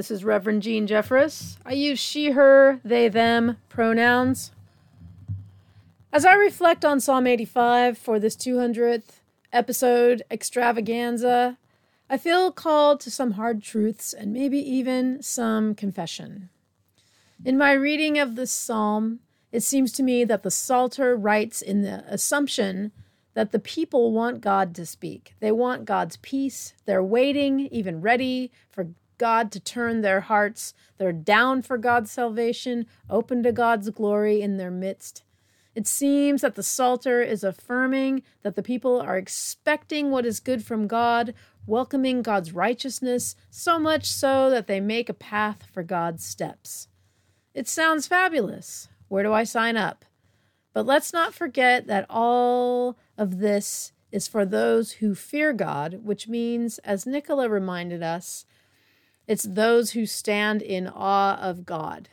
This 0.00 0.10
is 0.10 0.24
Reverend 0.24 0.62
Jean 0.62 0.86
Jeffress. 0.86 1.58
I 1.62 1.74
use 1.74 1.98
she, 1.98 2.30
her, 2.30 2.80
they, 2.82 3.08
them 3.08 3.58
pronouns. 3.68 4.50
As 6.10 6.24
I 6.24 6.32
reflect 6.36 6.86
on 6.86 7.00
Psalm 7.00 7.26
85 7.26 7.98
for 7.98 8.18
this 8.18 8.34
200th 8.34 9.20
episode 9.52 10.22
extravaganza, 10.30 11.58
I 12.08 12.16
feel 12.16 12.50
called 12.50 13.00
to 13.00 13.10
some 13.10 13.32
hard 13.32 13.62
truths 13.62 14.14
and 14.14 14.32
maybe 14.32 14.56
even 14.58 15.22
some 15.22 15.74
confession. 15.74 16.48
In 17.44 17.58
my 17.58 17.72
reading 17.72 18.18
of 18.18 18.36
this 18.36 18.52
psalm, 18.52 19.20
it 19.52 19.60
seems 19.62 19.92
to 19.92 20.02
me 20.02 20.24
that 20.24 20.42
the 20.42 20.50
Psalter 20.50 21.14
writes 21.14 21.60
in 21.60 21.82
the 21.82 22.04
assumption 22.08 22.92
that 23.34 23.52
the 23.52 23.58
people 23.58 24.12
want 24.12 24.40
God 24.40 24.74
to 24.76 24.86
speak. 24.86 25.34
They 25.40 25.52
want 25.52 25.84
God's 25.84 26.16
peace. 26.16 26.72
They're 26.86 27.04
waiting, 27.04 27.68
even 27.70 28.00
ready, 28.00 28.50
for 28.70 28.88
God 29.20 29.52
to 29.52 29.60
turn 29.60 30.00
their 30.00 30.22
hearts. 30.22 30.72
They're 30.96 31.12
down 31.12 31.60
for 31.60 31.76
God's 31.76 32.10
salvation, 32.10 32.86
open 33.08 33.42
to 33.42 33.52
God's 33.52 33.90
glory 33.90 34.40
in 34.40 34.56
their 34.56 34.70
midst. 34.70 35.22
It 35.74 35.86
seems 35.86 36.40
that 36.40 36.56
the 36.56 36.62
Psalter 36.62 37.22
is 37.22 37.44
affirming 37.44 38.22
that 38.42 38.56
the 38.56 38.62
people 38.62 38.98
are 38.98 39.18
expecting 39.18 40.10
what 40.10 40.26
is 40.26 40.40
good 40.40 40.64
from 40.64 40.88
God, 40.88 41.34
welcoming 41.66 42.22
God's 42.22 42.52
righteousness, 42.52 43.36
so 43.50 43.78
much 43.78 44.06
so 44.06 44.50
that 44.50 44.66
they 44.66 44.80
make 44.80 45.08
a 45.08 45.14
path 45.14 45.68
for 45.70 45.82
God's 45.82 46.24
steps. 46.24 46.88
It 47.54 47.68
sounds 47.68 48.06
fabulous. 48.06 48.88
Where 49.08 49.22
do 49.22 49.32
I 49.32 49.44
sign 49.44 49.76
up? 49.76 50.06
But 50.72 50.86
let's 50.86 51.12
not 51.12 51.34
forget 51.34 51.86
that 51.88 52.06
all 52.08 52.96
of 53.18 53.38
this 53.38 53.92
is 54.10 54.26
for 54.26 54.44
those 54.44 54.92
who 54.92 55.14
fear 55.14 55.52
God, 55.52 56.00
which 56.02 56.26
means, 56.26 56.78
as 56.78 57.06
Nicola 57.06 57.48
reminded 57.48 58.02
us, 58.02 58.44
it's 59.30 59.44
those 59.44 59.92
who 59.92 60.06
stand 60.06 60.60
in 60.60 60.88
awe 60.88 61.36
of 61.36 61.64
God. 61.64 62.08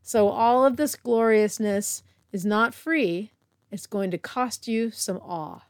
So 0.00 0.28
all 0.28 0.64
of 0.64 0.78
this 0.78 0.96
gloriousness 0.96 2.02
is 2.32 2.46
not 2.46 2.72
free, 2.72 3.32
it's 3.70 3.86
going 3.86 4.10
to 4.10 4.16
cost 4.16 4.66
you 4.66 4.90
some 4.90 5.18
awe. 5.18 5.64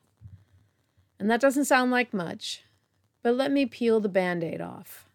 And 1.18 1.28
that 1.28 1.40
doesn't 1.40 1.64
sound 1.64 1.90
like 1.90 2.14
much, 2.14 2.62
but 3.20 3.34
let 3.34 3.50
me 3.50 3.66
peel 3.66 3.98
the 3.98 4.08
band 4.08 4.44
aid 4.44 4.60
off. 4.60 5.08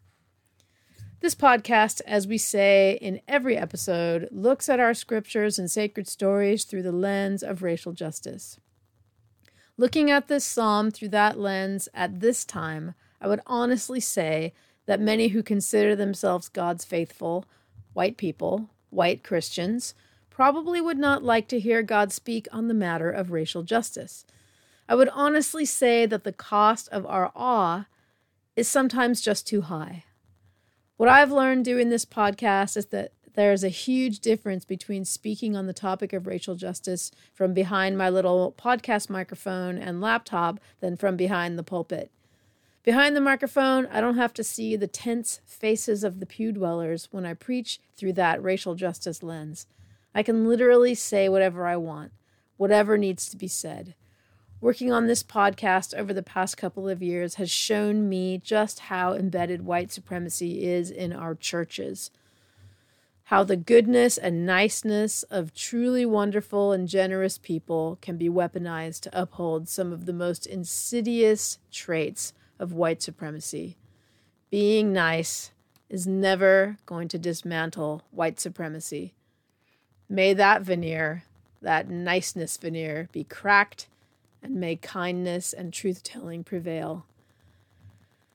This 1.20 1.34
podcast, 1.34 2.02
as 2.06 2.26
we 2.26 2.36
say 2.36 2.98
in 3.00 3.22
every 3.26 3.56
episode, 3.56 4.28
looks 4.30 4.68
at 4.68 4.78
our 4.78 4.92
scriptures 4.92 5.58
and 5.58 5.70
sacred 5.70 6.06
stories 6.06 6.64
through 6.64 6.82
the 6.82 6.92
lens 6.92 7.42
of 7.42 7.62
racial 7.62 7.94
justice. 7.94 8.60
Looking 9.78 10.10
at 10.10 10.28
this 10.28 10.44
psalm 10.44 10.90
through 10.90 11.08
that 11.08 11.40
lens 11.40 11.88
at 11.94 12.20
this 12.20 12.44
time, 12.44 12.92
I 13.22 13.26
would 13.26 13.40
honestly 13.46 14.00
say 14.00 14.52
that 14.86 15.00
many 15.00 15.28
who 15.28 15.42
consider 15.42 15.94
themselves 15.94 16.48
God's 16.48 16.84
faithful, 16.84 17.44
white 17.92 18.16
people, 18.16 18.70
white 18.90 19.22
Christians, 19.22 19.94
probably 20.30 20.80
would 20.80 20.98
not 20.98 21.22
like 21.22 21.48
to 21.48 21.60
hear 21.60 21.82
God 21.82 22.12
speak 22.12 22.46
on 22.52 22.68
the 22.68 22.74
matter 22.74 23.10
of 23.10 23.30
racial 23.30 23.62
justice. 23.62 24.24
I 24.88 24.94
would 24.94 25.08
honestly 25.10 25.64
say 25.64 26.06
that 26.06 26.24
the 26.24 26.32
cost 26.32 26.88
of 26.90 27.04
our 27.06 27.32
awe 27.34 27.86
is 28.54 28.68
sometimes 28.68 29.20
just 29.20 29.46
too 29.46 29.62
high. 29.62 30.04
What 30.96 31.08
I've 31.08 31.32
learned 31.32 31.64
doing 31.64 31.90
this 31.90 32.04
podcast 32.04 32.76
is 32.76 32.86
that 32.86 33.12
there 33.34 33.52
is 33.52 33.62
a 33.62 33.68
huge 33.68 34.20
difference 34.20 34.64
between 34.64 35.04
speaking 35.04 35.54
on 35.54 35.66
the 35.66 35.74
topic 35.74 36.14
of 36.14 36.26
racial 36.26 36.54
justice 36.54 37.10
from 37.34 37.52
behind 37.52 37.98
my 37.98 38.08
little 38.08 38.54
podcast 38.58 39.10
microphone 39.10 39.76
and 39.76 40.00
laptop 40.00 40.58
than 40.80 40.96
from 40.96 41.16
behind 41.16 41.58
the 41.58 41.62
pulpit. 41.62 42.10
Behind 42.86 43.16
the 43.16 43.20
microphone, 43.20 43.86
I 43.86 44.00
don't 44.00 44.16
have 44.16 44.32
to 44.34 44.44
see 44.44 44.76
the 44.76 44.86
tense 44.86 45.40
faces 45.44 46.04
of 46.04 46.20
the 46.20 46.24
pew 46.24 46.52
dwellers 46.52 47.08
when 47.10 47.26
I 47.26 47.34
preach 47.34 47.80
through 47.96 48.12
that 48.12 48.40
racial 48.40 48.76
justice 48.76 49.24
lens. 49.24 49.66
I 50.14 50.22
can 50.22 50.48
literally 50.48 50.94
say 50.94 51.28
whatever 51.28 51.66
I 51.66 51.74
want, 51.78 52.12
whatever 52.56 52.96
needs 52.96 53.28
to 53.30 53.36
be 53.36 53.48
said. 53.48 53.96
Working 54.60 54.92
on 54.92 55.08
this 55.08 55.24
podcast 55.24 55.98
over 55.98 56.14
the 56.14 56.22
past 56.22 56.56
couple 56.56 56.88
of 56.88 57.02
years 57.02 57.34
has 57.34 57.50
shown 57.50 58.08
me 58.08 58.38
just 58.38 58.78
how 58.78 59.14
embedded 59.14 59.66
white 59.66 59.90
supremacy 59.90 60.64
is 60.64 60.88
in 60.88 61.12
our 61.12 61.34
churches. 61.34 62.12
How 63.24 63.42
the 63.42 63.56
goodness 63.56 64.16
and 64.16 64.46
niceness 64.46 65.24
of 65.24 65.52
truly 65.54 66.06
wonderful 66.06 66.70
and 66.70 66.86
generous 66.86 67.36
people 67.36 67.98
can 68.00 68.16
be 68.16 68.28
weaponized 68.28 69.00
to 69.00 69.20
uphold 69.20 69.68
some 69.68 69.92
of 69.92 70.06
the 70.06 70.12
most 70.12 70.46
insidious 70.46 71.58
traits 71.72 72.32
of 72.58 72.72
white 72.72 73.02
supremacy. 73.02 73.76
Being 74.50 74.92
nice 74.92 75.50
is 75.88 76.06
never 76.06 76.78
going 76.86 77.08
to 77.08 77.18
dismantle 77.18 78.02
white 78.10 78.40
supremacy. 78.40 79.14
May 80.08 80.34
that 80.34 80.62
veneer, 80.62 81.24
that 81.62 81.88
niceness 81.88 82.56
veneer, 82.56 83.08
be 83.12 83.24
cracked, 83.24 83.88
and 84.42 84.56
may 84.56 84.76
kindness 84.76 85.52
and 85.52 85.72
truth 85.72 86.02
telling 86.02 86.44
prevail. 86.44 87.06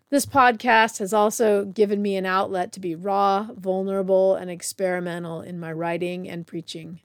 This 0.09 0.25
podcast 0.25 0.99
has 0.99 1.13
also 1.13 1.63
given 1.63 2.01
me 2.01 2.17
an 2.17 2.25
outlet 2.25 2.73
to 2.73 2.81
be 2.81 2.95
raw, 2.95 3.47
vulnerable, 3.55 4.35
and 4.35 4.51
experimental 4.51 5.39
in 5.39 5.57
my 5.57 5.71
writing 5.71 6.27
and 6.27 6.45
preaching. 6.45 6.99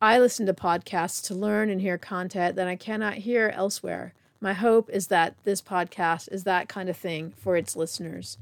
I 0.00 0.18
listen 0.20 0.46
to 0.46 0.54
podcasts 0.54 1.24
to 1.26 1.34
learn 1.34 1.70
and 1.70 1.80
hear 1.80 1.98
content 1.98 2.54
that 2.54 2.68
I 2.68 2.76
cannot 2.76 3.14
hear 3.14 3.52
elsewhere. 3.54 4.14
My 4.42 4.54
hope 4.54 4.90
is 4.90 5.06
that 5.06 5.36
this 5.44 5.62
podcast 5.62 6.28
is 6.32 6.42
that 6.42 6.68
kind 6.68 6.88
of 6.88 6.96
thing 6.96 7.32
for 7.36 7.56
its 7.56 7.76
listeners. 7.76 8.38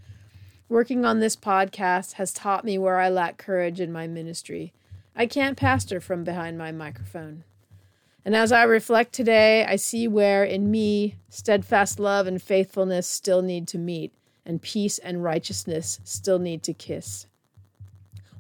Working 0.67 1.05
on 1.05 1.21
this 1.21 1.37
podcast 1.37 2.15
has 2.15 2.33
taught 2.33 2.65
me 2.65 2.79
where 2.79 2.99
I 2.99 3.11
lack 3.11 3.37
courage 3.37 3.81
in 3.81 3.93
my 3.93 4.07
ministry. 4.07 4.73
I 5.15 5.27
can't 5.27 5.59
pastor 5.59 6.01
from 6.01 6.25
behind 6.25 6.57
my 6.57 6.73
microphone. 6.73 7.45
And 8.25 8.35
as 8.35 8.51
I 8.51 8.63
reflect 8.63 9.13
today, 9.13 9.63
I 9.67 9.77
see 9.77 10.09
where 10.09 10.43
in 10.43 10.71
me 10.71 11.17
steadfast 11.29 12.01
love 12.01 12.27
and 12.27 12.41
faithfulness 12.41 13.07
still 13.07 13.43
need 13.43 13.69
to 13.69 13.79
meet, 13.79 14.15
and 14.47 14.63
peace 14.63 14.97
and 14.97 15.23
righteousness 15.23 16.01
still 16.03 16.39
need 16.39 16.63
to 16.63 16.73
kiss. 16.73 17.27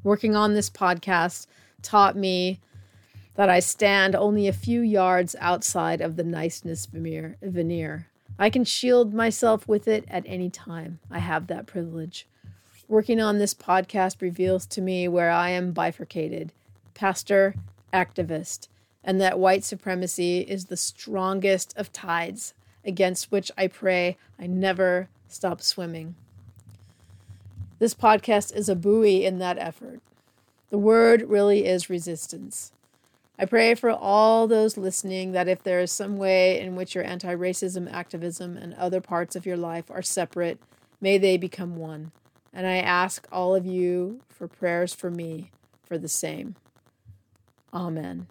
Working 0.02 0.34
on 0.34 0.54
this 0.54 0.70
podcast 0.70 1.46
taught 1.82 2.16
me 2.16 2.58
that 3.40 3.48
I 3.48 3.58
stand 3.58 4.14
only 4.14 4.46
a 4.48 4.52
few 4.52 4.82
yards 4.82 5.34
outside 5.40 6.02
of 6.02 6.16
the 6.16 6.22
niceness 6.22 6.84
veneer. 6.84 8.06
I 8.38 8.50
can 8.50 8.66
shield 8.66 9.14
myself 9.14 9.66
with 9.66 9.88
it 9.88 10.04
at 10.08 10.24
any 10.26 10.50
time. 10.50 10.98
I 11.10 11.20
have 11.20 11.46
that 11.46 11.64
privilege. 11.64 12.26
Working 12.86 13.18
on 13.18 13.38
this 13.38 13.54
podcast 13.54 14.20
reveals 14.20 14.66
to 14.66 14.82
me 14.82 15.08
where 15.08 15.30
I 15.30 15.48
am 15.48 15.72
bifurcated 15.72 16.52
pastor, 16.92 17.54
activist, 17.94 18.68
and 19.02 19.18
that 19.22 19.38
white 19.38 19.64
supremacy 19.64 20.40
is 20.40 20.66
the 20.66 20.76
strongest 20.76 21.72
of 21.78 21.90
tides 21.94 22.52
against 22.84 23.32
which 23.32 23.50
I 23.56 23.68
pray 23.68 24.18
I 24.38 24.48
never 24.48 25.08
stop 25.28 25.62
swimming. 25.62 26.14
This 27.78 27.94
podcast 27.94 28.54
is 28.54 28.68
a 28.68 28.76
buoy 28.76 29.24
in 29.24 29.38
that 29.38 29.56
effort. 29.56 30.00
The 30.68 30.76
word 30.76 31.22
really 31.22 31.64
is 31.64 31.88
resistance. 31.88 32.72
I 33.40 33.46
pray 33.46 33.74
for 33.74 33.88
all 33.88 34.46
those 34.46 34.76
listening 34.76 35.32
that 35.32 35.48
if 35.48 35.62
there 35.62 35.80
is 35.80 35.90
some 35.90 36.18
way 36.18 36.60
in 36.60 36.76
which 36.76 36.94
your 36.94 37.04
anti 37.04 37.34
racism 37.34 37.90
activism 37.90 38.58
and 38.58 38.74
other 38.74 39.00
parts 39.00 39.34
of 39.34 39.46
your 39.46 39.56
life 39.56 39.90
are 39.90 40.02
separate, 40.02 40.60
may 41.00 41.16
they 41.16 41.38
become 41.38 41.76
one. 41.76 42.12
And 42.52 42.66
I 42.66 42.76
ask 42.76 43.26
all 43.32 43.54
of 43.54 43.64
you 43.64 44.20
for 44.28 44.46
prayers 44.46 44.92
for 44.92 45.10
me 45.10 45.52
for 45.86 45.96
the 45.96 46.06
same. 46.06 46.54
Amen. 47.72 48.26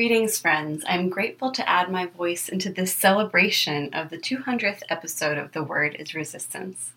Greetings, 0.00 0.38
friends. 0.38 0.82
I'm 0.88 1.10
grateful 1.10 1.52
to 1.52 1.68
add 1.68 1.92
my 1.92 2.06
voice 2.06 2.48
into 2.48 2.72
this 2.72 2.94
celebration 2.94 3.92
of 3.92 4.08
the 4.08 4.16
200th 4.16 4.80
episode 4.88 5.36
of 5.36 5.52
The 5.52 5.62
Word 5.62 5.94
is 5.98 6.14
Resistance. 6.14 6.94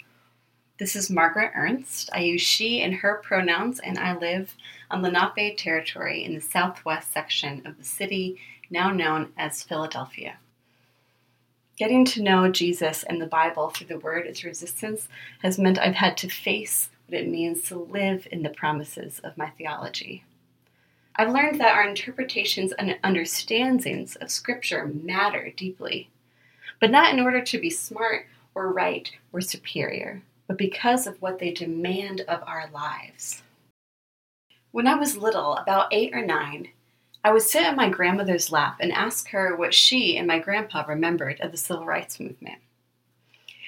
This 0.79 0.95
is 0.95 1.09
Margaret 1.09 1.51
Ernst. 1.53 2.09
I 2.13 2.21
use 2.21 2.41
she 2.41 2.81
and 2.81 2.93
her 2.93 3.15
pronouns, 3.21 3.81
and 3.81 3.99
I 3.99 4.15
live 4.17 4.55
on 4.89 5.01
Lenape 5.01 5.57
territory 5.57 6.23
in 6.23 6.33
the 6.33 6.39
southwest 6.39 7.11
section 7.11 7.67
of 7.67 7.77
the 7.77 7.83
city 7.83 8.39
now 8.69 8.89
known 8.89 9.33
as 9.37 9.63
Philadelphia. 9.63 10.37
Getting 11.75 12.05
to 12.05 12.23
know 12.23 12.49
Jesus 12.49 13.03
and 13.03 13.21
the 13.21 13.25
Bible 13.25 13.67
through 13.71 13.87
the 13.87 13.99
Word 13.99 14.27
is 14.27 14.45
Resistance 14.45 15.09
has 15.41 15.59
meant 15.59 15.77
I've 15.77 15.95
had 15.95 16.15
to 16.19 16.29
face 16.29 16.89
what 17.07 17.19
it 17.19 17.27
means 17.27 17.63
to 17.63 17.77
live 17.77 18.29
in 18.31 18.43
the 18.43 18.49
promises 18.49 19.19
of 19.25 19.37
my 19.37 19.49
theology. 19.49 20.23
I've 21.15 21.31
learned 21.31 21.59
that 21.59 21.75
our 21.75 21.87
interpretations 21.87 22.71
and 22.71 22.97
understandings 23.03 24.15
of 24.15 24.31
Scripture 24.31 24.87
matter 24.87 25.53
deeply, 25.55 26.09
but 26.79 26.89
not 26.89 27.13
in 27.13 27.19
order 27.19 27.41
to 27.41 27.59
be 27.59 27.69
smart 27.69 28.25
or 28.55 28.71
right 28.71 29.11
or 29.31 29.39
superior, 29.39 30.23
but 30.47 30.57
because 30.57 31.05
of 31.05 31.21
what 31.21 31.37
they 31.37 31.51
demand 31.51 32.21
of 32.21 32.41
our 32.47 32.67
lives. 32.73 33.43
When 34.71 34.87
I 34.87 34.95
was 34.95 35.15
little, 35.15 35.55
about 35.55 35.93
eight 35.93 36.15
or 36.15 36.25
nine, 36.25 36.69
I 37.23 37.31
would 37.31 37.43
sit 37.43 37.65
on 37.65 37.75
my 37.75 37.89
grandmother's 37.89 38.51
lap 38.51 38.77
and 38.79 38.91
ask 38.91 39.29
her 39.29 39.55
what 39.55 39.73
she 39.73 40.17
and 40.17 40.27
my 40.27 40.39
grandpa 40.39 40.83
remembered 40.87 41.39
of 41.41 41.51
the 41.51 41.57
civil 41.57 41.85
rights 41.85 42.19
movement. 42.19 42.59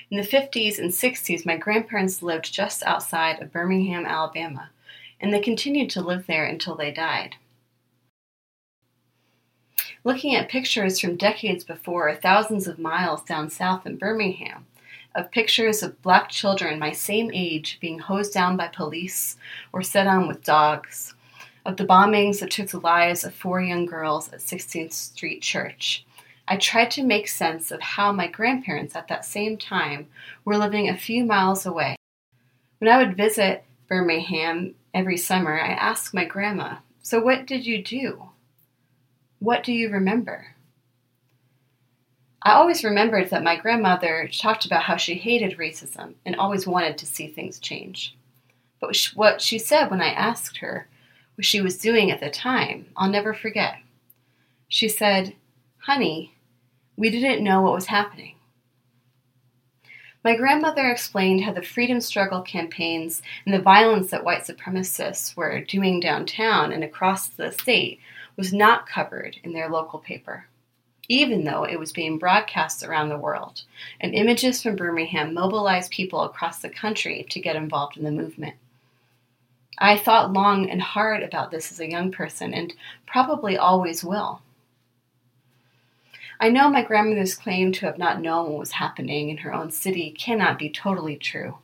In 0.09 0.17
the 0.17 0.27
50s 0.27 0.79
and 0.79 0.89
60s, 0.89 1.45
my 1.45 1.57
grandparents 1.57 2.23
lived 2.23 2.51
just 2.51 2.83
outside 2.83 3.39
of 3.41 3.51
Birmingham, 3.51 4.05
Alabama, 4.05 4.71
and 5.19 5.33
they 5.33 5.39
continued 5.39 5.89
to 5.91 6.01
live 6.01 6.27
there 6.27 6.45
until 6.45 6.75
they 6.75 6.91
died. 6.91 7.35
Looking 10.03 10.35
at 10.35 10.49
pictures 10.49 10.99
from 10.99 11.15
decades 11.15 11.63
before, 11.63 12.13
thousands 12.15 12.67
of 12.67 12.77
miles 12.77 13.23
down 13.23 13.49
south 13.49 13.87
in 13.87 13.97
Birmingham, 13.97 14.67
of 15.15 15.31
pictures 15.31 15.81
of 15.81 16.01
black 16.01 16.29
children 16.29 16.77
my 16.77 16.91
same 16.91 17.31
age 17.33 17.79
being 17.81 17.99
hosed 17.99 18.33
down 18.33 18.57
by 18.57 18.67
police 18.67 19.37
or 19.73 19.81
set 19.81 20.05
on 20.05 20.27
with 20.27 20.43
dogs, 20.43 21.15
of 21.65 21.77
the 21.77 21.85
bombings 21.85 22.39
that 22.39 22.51
took 22.51 22.69
the 22.69 22.79
lives 22.79 23.23
of 23.23 23.33
four 23.33 23.61
young 23.61 23.85
girls 23.85 24.31
at 24.31 24.39
16th 24.39 24.93
Street 24.93 25.41
Church. 25.41 26.05
I 26.47 26.57
tried 26.57 26.91
to 26.91 27.03
make 27.03 27.27
sense 27.27 27.71
of 27.71 27.81
how 27.81 28.11
my 28.11 28.27
grandparents 28.27 28.95
at 28.95 29.07
that 29.07 29.25
same 29.25 29.57
time 29.57 30.07
were 30.43 30.57
living 30.57 30.89
a 30.89 30.97
few 30.97 31.25
miles 31.25 31.65
away. 31.65 31.95
When 32.77 32.91
I 32.91 32.99
would 32.99 33.17
visit 33.17 33.63
Birmingham 33.87 34.75
every 34.95 35.17
summer, 35.17 35.59
I 35.59 35.73
ask 35.73 36.13
my 36.13 36.25
grandma, 36.25 36.77
So 37.03 37.19
what 37.19 37.45
did 37.45 37.67
you 37.67 37.83
do? 37.83 38.29
What 39.39 39.63
do 39.63 39.73
you 39.73 39.89
remember? 39.89 40.55
I 42.41 42.53
always 42.53 42.83
remembered 42.83 43.29
that 43.31 43.43
my 43.43 43.57
grandmother 43.57 44.29
talked 44.31 44.65
about 44.65 44.83
how 44.83 44.95
she 44.95 45.15
hated 45.15 45.57
racism 45.57 46.13
and 46.25 46.35
always 46.35 46.65
wanted 46.65 46.97
to 46.99 47.05
see 47.05 47.27
things 47.27 47.59
change. 47.59 48.15
But 48.79 48.95
what 49.15 49.41
she 49.41 49.59
said 49.59 49.89
when 49.89 50.01
I 50.01 50.09
asked 50.09 50.57
her 50.57 50.87
what 51.35 51.45
she 51.45 51.59
was 51.59 51.77
doing 51.77 52.11
at 52.11 52.19
the 52.19 52.29
time, 52.29 52.85
I'll 52.95 53.09
never 53.09 53.33
forget. 53.33 53.75
She 54.69 54.87
said, 54.87 55.35
Honey, 55.79 56.35
we 56.95 57.09
didn't 57.09 57.43
know 57.43 57.61
what 57.61 57.73
was 57.73 57.87
happening. 57.87 58.34
My 60.25 60.35
grandmother 60.35 60.89
explained 60.89 61.43
how 61.43 61.53
the 61.53 61.61
freedom 61.61 62.01
struggle 62.01 62.41
campaigns 62.41 63.21
and 63.45 63.53
the 63.53 63.61
violence 63.61 64.09
that 64.09 64.23
white 64.23 64.41
supremacists 64.41 65.37
were 65.37 65.61
doing 65.61 65.99
downtown 65.99 66.71
and 66.71 66.83
across 66.83 67.27
the 67.27 67.51
state 67.51 67.99
was 68.35 68.51
not 68.51 68.87
covered 68.89 69.37
in 69.43 69.53
their 69.53 69.69
local 69.69 69.99
paper, 69.99 70.47
even 71.07 71.43
though 71.43 71.63
it 71.63 71.77
was 71.79 71.91
being 71.91 72.17
broadcast 72.17 72.83
around 72.83 73.09
the 73.09 73.19
world, 73.19 73.61
and 74.01 74.15
images 74.15 74.63
from 74.63 74.75
Birmingham 74.75 75.31
mobilized 75.31 75.91
people 75.91 76.23
across 76.23 76.59
the 76.59 76.69
country 76.69 77.27
to 77.29 77.39
get 77.39 77.55
involved 77.55 77.95
in 77.95 78.03
the 78.03 78.09
movement. 78.09 78.55
I 79.77 79.95
thought 79.95 80.33
long 80.33 80.67
and 80.71 80.81
hard 80.81 81.21
about 81.21 81.51
this 81.51 81.71
as 81.71 81.79
a 81.79 81.91
young 81.91 82.11
person, 82.11 82.51
and 82.51 82.73
probably 83.05 83.59
always 83.59 84.03
will. 84.03 84.41
I 86.39 86.49
know 86.49 86.69
my 86.69 86.83
grandmother's 86.83 87.35
claim 87.35 87.71
to 87.73 87.85
have 87.85 87.97
not 87.97 88.21
known 88.21 88.49
what 88.49 88.59
was 88.59 88.71
happening 88.71 89.29
in 89.29 89.37
her 89.37 89.53
own 89.53 89.71
city 89.71 90.11
cannot 90.11 90.59
be 90.59 90.69
totally 90.69 91.15
true. 91.15 91.57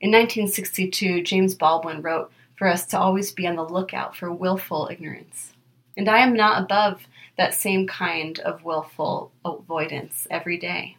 In 0.00 0.10
1962, 0.10 1.22
James 1.22 1.54
Baldwin 1.54 2.02
wrote 2.02 2.30
for 2.56 2.68
us 2.68 2.84
to 2.86 2.98
always 2.98 3.32
be 3.32 3.46
on 3.46 3.56
the 3.56 3.64
lookout 3.64 4.14
for 4.16 4.30
willful 4.32 4.88
ignorance. 4.90 5.52
And 5.96 6.08
I 6.08 6.18
am 6.18 6.34
not 6.34 6.62
above 6.62 7.06
that 7.38 7.54
same 7.54 7.86
kind 7.86 8.38
of 8.40 8.64
willful 8.64 9.32
avoidance 9.44 10.26
every 10.30 10.58
day. 10.58 10.96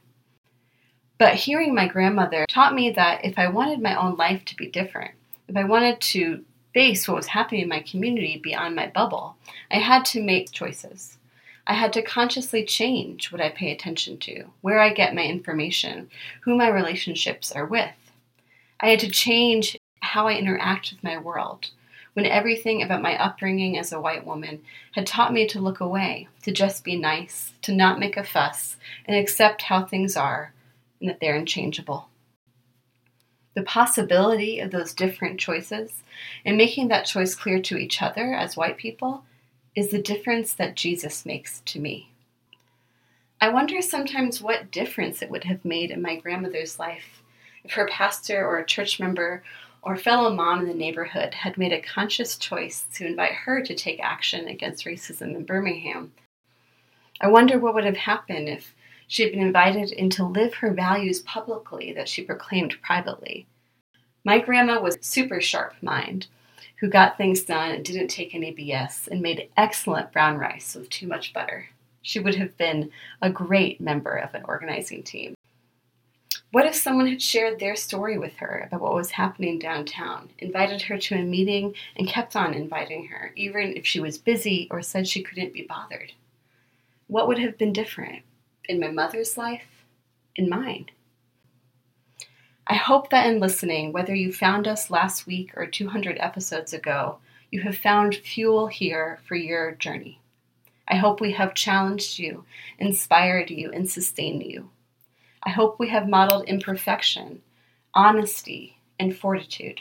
But 1.20 1.36
hearing 1.36 1.74
my 1.74 1.88
grandmother 1.88 2.46
taught 2.48 2.76
me 2.76 2.92
that 2.92 3.26
if 3.26 3.38
I 3.38 3.48
wanted 3.48 3.82
my 3.82 3.96
own 3.96 4.16
life 4.18 4.46
to 4.46 4.56
be 4.56 4.68
different, 4.68 5.12
if 5.48 5.56
I 5.56 5.64
wanted 5.64 6.00
to 6.02 6.44
face 6.74 7.08
what 7.08 7.18
was 7.18 7.28
happening 7.28 7.62
in 7.62 7.70
my 7.70 7.80
community 7.80 8.40
beyond 8.44 8.76
my 8.76 8.88
bubble, 8.88 9.36
I 9.72 9.78
had 9.78 10.06
to 10.06 10.24
make 10.24 10.52
choices. 10.52 11.18
I 11.70 11.74
had 11.74 11.92
to 11.94 12.02
consciously 12.02 12.64
change 12.64 13.30
what 13.30 13.42
I 13.42 13.50
pay 13.50 13.72
attention 13.74 14.18
to, 14.20 14.46
where 14.62 14.80
I 14.80 14.94
get 14.94 15.14
my 15.14 15.24
information, 15.24 16.10
who 16.42 16.56
my 16.56 16.70
relationships 16.70 17.52
are 17.52 17.66
with. 17.66 17.94
I 18.80 18.90
had 18.90 19.02
to 19.02 19.10
change 19.10 19.78
how 20.00 20.28
I 20.28 20.36
interact 20.36 20.92
with 20.92 21.04
my 21.04 21.18
world 21.18 21.72
when 22.14 22.26
everything 22.26 22.82
about 22.82 23.02
my 23.02 23.22
upbringing 23.22 23.78
as 23.78 23.92
a 23.92 24.00
white 24.00 24.26
woman 24.26 24.62
had 24.94 25.06
taught 25.06 25.34
me 25.34 25.46
to 25.48 25.60
look 25.60 25.82
away, 25.82 26.28
to 26.44 26.52
just 26.52 26.84
be 26.86 26.96
nice, 26.96 27.52
to 27.64 27.74
not 27.74 28.00
make 28.00 28.16
a 28.16 28.24
fuss, 28.24 28.78
and 29.06 29.18
accept 29.18 29.64
how 29.64 29.84
things 29.84 30.16
are 30.16 30.54
and 31.02 31.10
that 31.10 31.20
they're 31.20 31.36
unchangeable. 31.36 32.08
the 33.58 33.64
possibility 33.64 34.60
of 34.60 34.70
those 34.70 34.94
different 34.94 35.40
choices, 35.40 36.04
and 36.46 36.56
making 36.56 36.90
that 36.90 37.08
choice 37.08 37.34
clear 37.34 37.60
to 37.60 37.76
each 37.76 38.04
other 38.04 38.36
as 38.36 38.56
white 38.56 38.78
people 38.78 39.24
is 39.78 39.90
the 39.90 40.02
difference 40.02 40.54
that 40.54 40.76
Jesus 40.76 41.24
makes 41.24 41.60
to 41.60 41.80
me. 41.80 42.10
I 43.40 43.50
wonder 43.50 43.80
sometimes 43.80 44.42
what 44.42 44.72
difference 44.72 45.22
it 45.22 45.30
would 45.30 45.44
have 45.44 45.64
made 45.64 45.92
in 45.92 46.02
my 46.02 46.16
grandmother's 46.16 46.80
life 46.80 47.22
if 47.64 47.74
her 47.74 47.88
pastor 47.88 48.44
or 48.44 48.58
a 48.58 48.66
church 48.66 49.00
member 49.00 49.44
or 49.84 49.96
fellow 49.96 50.34
mom 50.34 50.62
in 50.62 50.68
the 50.68 50.74
neighborhood 50.74 51.32
had 51.36 51.60
made 51.60 51.72
a 51.72 51.80
conscious 51.80 52.38
choice 52.38 52.86
to 52.96 53.06
invite 53.06 53.34
her 53.34 53.62
to 53.62 53.76
take 53.76 54.00
action 54.00 54.48
against 54.48 54.86
racism 54.86 55.36
in 55.36 55.46
Birmingham. 55.46 56.12
I 57.22 57.28
wonder 57.28 57.60
what 57.60 57.76
would 57.76 57.86
have 57.86 57.98
happened 57.98 58.50
if 58.50 58.74
she 59.08 59.22
had 59.22 59.32
been 59.32 59.42
invited 59.46 59.92
in 59.92 60.10
to 60.10 60.26
live 60.26 60.56
her 60.56 60.74
values 60.74 61.20
publicly 61.20 61.94
that 61.94 62.10
she 62.10 62.24
proclaimed 62.24 62.82
privately. 62.82 63.46
My 64.24 64.40
grandma 64.40 64.82
was 64.82 64.98
super 65.02 65.40
sharp 65.40 65.76
mind, 65.84 66.26
who 66.80 66.90
got 66.90 67.18
things 67.18 67.44
done 67.44 67.72
and 67.72 67.84
didn't 67.84 68.08
take 68.08 68.36
any 68.36 68.54
BS 68.54 69.08
and 69.08 69.22
made 69.22 69.50
excellent 69.58 70.12
brown 70.12 70.38
rice 70.38 70.76
with 70.76 70.90
too 70.90 71.08
much 71.08 71.34
butter. 71.34 71.68
She 72.02 72.20
would 72.20 72.36
have 72.36 72.56
been 72.58 72.92
a 73.22 73.30
great 73.30 73.82
member 73.82 74.16
of 74.16 74.34
an 74.34 74.44
organizing 74.46 75.04
team. 75.04 75.36
What 76.52 76.66
if 76.66 76.76
someone 76.76 77.08
had 77.08 77.22
shared 77.22 77.60
their 77.60 77.76
story 77.76 78.18
with 78.18 78.38
her 78.38 78.66
about 78.66 78.82
what 78.82 78.94
was 78.94 79.12
happening 79.12 79.60
downtown, 79.60 80.30
invited 80.40 80.82
her 80.84 80.98
to 80.98 81.16
a 81.16 81.22
meeting, 81.22 81.76
and 81.98 82.08
kept 82.08 82.38
on 82.38 82.54
inviting 82.54 83.08
her, 83.08 83.34
even 83.36 83.76
if 83.76 83.86
she 83.86 84.00
was 84.00 84.18
busy 84.18 84.68
or 84.72 84.82
said 84.82 85.08
she 85.08 85.24
couldn't 85.24 85.54
be 85.54 85.64
bothered? 85.68 86.14
What 87.08 87.28
would 87.28 87.40
have 87.40 87.58
been 87.58 87.74
different 87.74 88.22
in 88.70 88.80
my 88.80 88.90
mother's 88.90 89.38
life, 89.38 89.68
in 90.38 90.48
mine? 90.48 90.86
I 92.70 92.76
hope 92.76 93.10
that 93.12 93.26
in 93.28 93.40
listening, 93.40 93.94
whether 93.94 94.14
you 94.14 94.34
found 94.34 94.68
us 94.68 94.92
last 94.92 95.26
week 95.26 95.52
or 95.56 95.66
200 95.66 96.18
episodes 96.20 96.74
ago, 96.74 97.20
you 97.50 97.62
have 97.62 97.78
found 97.78 98.16
fuel 98.16 98.68
here 98.68 99.20
for 99.26 99.36
your 99.36 99.72
journey. 99.72 100.20
I 100.86 100.98
hope 100.98 101.22
we 101.22 101.32
have 101.32 101.54
challenged 101.54 102.20
you, 102.20 102.44
inspired 102.78 103.50
you, 103.50 103.72
and 103.72 103.90
sustained 103.90 104.44
you. 104.44 104.70
I 105.44 105.52
hope 105.52 105.80
we 105.80 105.88
have 105.90 106.10
modeled 106.10 106.44
imperfection, 106.50 107.42
honesty, 107.94 108.78
and 109.00 109.16
fortitude. 109.16 109.80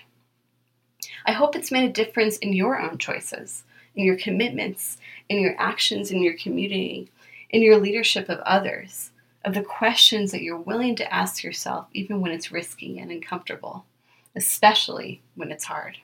I 1.24 1.32
hope 1.32 1.56
it's 1.56 1.72
made 1.72 1.90
a 1.90 1.92
difference 1.92 2.38
in 2.38 2.52
your 2.52 2.80
own 2.80 2.98
choices, 2.98 3.64
in 3.96 4.04
your 4.04 4.16
commitments, 4.16 4.98
in 5.28 5.40
your 5.40 5.56
actions 5.58 6.12
in 6.12 6.22
your 6.22 6.34
community, 6.34 7.10
in 7.50 7.62
your 7.62 7.78
leadership 7.78 8.28
of 8.28 8.38
others, 8.40 9.10
of 9.46 9.54
the 9.54 9.62
questions 9.62 10.32
that 10.32 10.42
you're 10.42 10.58
willing 10.58 10.96
to 10.96 11.14
ask 11.14 11.44
yourself, 11.44 11.86
even 11.92 12.20
when 12.20 12.32
it's 12.32 12.50
risky 12.50 12.98
and 12.98 13.12
uncomfortable, 13.12 13.86
especially 14.34 15.22
when 15.36 15.52
it's 15.52 15.64
hard. 15.64 15.96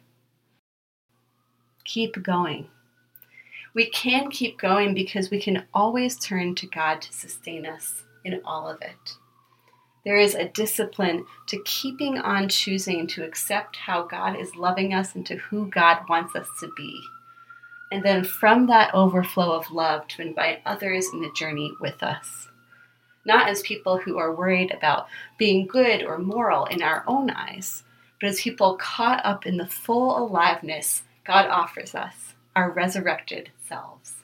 Keep 1.84 2.22
going. 2.22 2.68
We 3.74 3.90
can 3.90 4.30
keep 4.30 4.60
going 4.60 4.94
because 4.94 5.30
we 5.30 5.40
can 5.40 5.64
always 5.74 6.16
turn 6.16 6.54
to 6.54 6.68
God 6.68 7.02
to 7.02 7.12
sustain 7.12 7.66
us 7.66 8.04
in 8.24 8.40
all 8.44 8.68
of 8.68 8.80
it. 8.80 9.16
There 10.04 10.18
is 10.18 10.36
a 10.36 10.48
discipline 10.48 11.26
to 11.48 11.62
keeping 11.64 12.18
on 12.18 12.48
choosing 12.48 13.08
to 13.08 13.24
accept 13.24 13.74
how 13.74 14.04
God 14.04 14.38
is 14.38 14.54
loving 14.54 14.94
us 14.94 15.16
and 15.16 15.26
to 15.26 15.36
who 15.36 15.66
God 15.66 16.08
wants 16.08 16.36
us 16.36 16.48
to 16.60 16.70
be. 16.76 17.00
And 17.90 18.04
then 18.04 18.24
from 18.24 18.68
that 18.68 18.94
overflow 18.94 19.52
of 19.52 19.70
love 19.72 20.06
to 20.08 20.22
invite 20.22 20.62
others 20.64 21.08
in 21.12 21.20
the 21.20 21.32
journey 21.32 21.72
with 21.80 22.02
us 22.04 22.48
not 23.24 23.48
as 23.48 23.62
people 23.62 23.98
who 23.98 24.18
are 24.18 24.34
worried 24.34 24.70
about 24.72 25.06
being 25.38 25.66
good 25.66 26.02
or 26.02 26.18
moral 26.18 26.66
in 26.66 26.82
our 26.82 27.04
own 27.06 27.30
eyes, 27.30 27.82
but 28.20 28.28
as 28.28 28.40
people 28.40 28.76
caught 28.76 29.24
up 29.24 29.46
in 29.46 29.56
the 29.56 29.66
full 29.66 30.18
aliveness 30.18 31.02
God 31.24 31.46
offers 31.46 31.94
us, 31.94 32.34
our 32.56 32.70
resurrected 32.70 33.50
selves. 33.68 34.14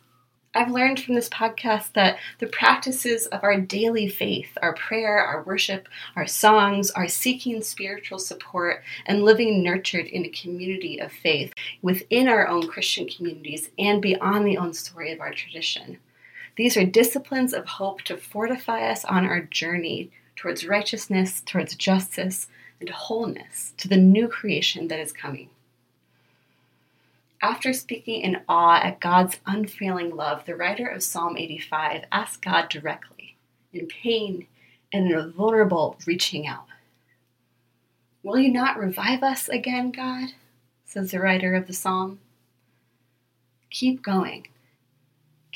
I've 0.55 0.71
learned 0.71 0.99
from 0.99 1.15
this 1.15 1.29
podcast 1.29 1.93
that 1.93 2.19
the 2.41 2.49
practices 2.49 3.27
of 3.27 3.45
our 3.45 3.61
daily 3.61 4.09
faith, 4.09 4.49
our 4.61 4.75
prayer, 4.75 5.19
our 5.19 5.45
worship, 5.45 5.89
our 6.17 6.27
songs, 6.27 6.91
our 6.91 7.07
seeking 7.07 7.63
spiritual 7.63 8.19
support, 8.19 8.83
and 9.07 9.23
living 9.23 9.63
nurtured 9.63 10.07
in 10.07 10.25
a 10.25 10.31
community 10.31 10.99
of 11.01 11.13
faith 11.13 11.53
within 11.83 12.27
our 12.27 12.49
own 12.49 12.67
Christian 12.67 13.09
communities 13.09 13.71
and 13.79 14.03
beyond 14.03 14.47
the 14.47 14.59
own 14.59 14.75
story 14.75 15.13
of 15.13 15.21
our 15.21 15.33
tradition 15.33 15.99
these 16.59 16.77
are 16.77 16.85
disciplines 16.85 17.55
of 17.55 17.65
hope 17.67 18.03
to 18.03 18.17
fortify 18.17 18.91
us 18.91 19.05
on 19.05 19.25
our 19.25 19.43
journey 19.43 20.11
towards 20.35 20.67
righteousness, 20.67 21.41
towards 21.47 21.77
justice, 21.77 22.49
and 22.81 22.89
wholeness 22.89 23.75
to 23.77 23.87
the 23.87 23.97
new 23.97 24.27
creation 24.27 24.89
that 24.89 24.99
is 24.99 25.13
coming. 25.13 25.51
After 27.41 27.73
speaking 27.73 28.23
in 28.23 28.41
awe 28.49 28.81
at 28.83 28.99
God's 28.99 29.39
unfailing 29.47 30.17
love, 30.17 30.47
the 30.47 30.57
writer 30.57 30.89
of 30.89 31.05
Psalm 31.05 31.37
85 31.37 32.07
asks 32.11 32.39
God 32.39 32.69
directly, 32.69 33.37
in 33.73 33.87
pain 33.87 34.49
and 34.93 35.13
in 35.13 35.17
a 35.17 35.29
vulnerable 35.29 35.97
reaching 36.09 36.49
out. 36.49 36.67
Will 38.25 38.41
you 38.41 38.53
not 38.53 38.81
revive 38.81 39.23
us 39.23 39.49
again, 39.49 39.93
God? 39.93 40.31
says 40.85 41.13
the 41.13 41.21
writer 41.21 41.55
of 41.55 41.69
the 41.69 41.73
psalm. 41.73 42.19
Keep 43.71 44.03
going. 44.03 44.49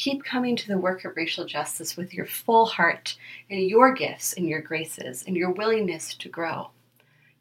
Keep 0.02 0.24
coming 0.24 0.56
to 0.56 0.66
the 0.66 0.78
work 0.78 1.04
of 1.04 1.16
racial 1.16 1.44
justice 1.44 1.96
with 1.96 2.12
your 2.12 2.26
full 2.26 2.66
heart 2.66 3.16
and 3.48 3.60
your 3.60 3.94
gifts 3.94 4.32
and 4.32 4.48
your 4.48 4.60
graces 4.60 5.22
and 5.28 5.36
your 5.36 5.52
willingness 5.52 6.14
to 6.14 6.28
grow. 6.28 6.70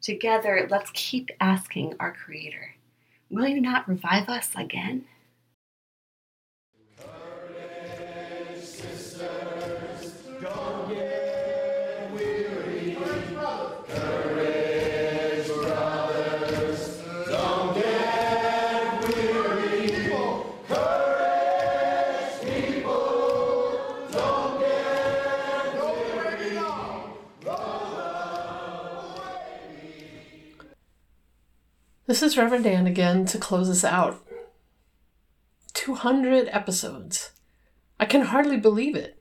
Together, 0.00 0.68
let's 0.70 0.92
keep 0.94 1.32
asking 1.40 1.96
our 1.98 2.12
Creator, 2.12 2.76
Will 3.30 3.48
you 3.48 3.60
not 3.60 3.88
revive 3.88 4.28
us 4.28 4.52
again? 4.54 5.06
This 32.22 32.34
is 32.34 32.38
Reverend 32.38 32.68
Anne 32.68 32.86
again 32.86 33.24
to 33.26 33.36
close 33.36 33.68
us 33.68 33.82
out. 33.82 34.24
200 35.72 36.48
episodes. 36.52 37.32
I 37.98 38.04
can 38.04 38.26
hardly 38.26 38.56
believe 38.58 38.94
it. 38.94 39.20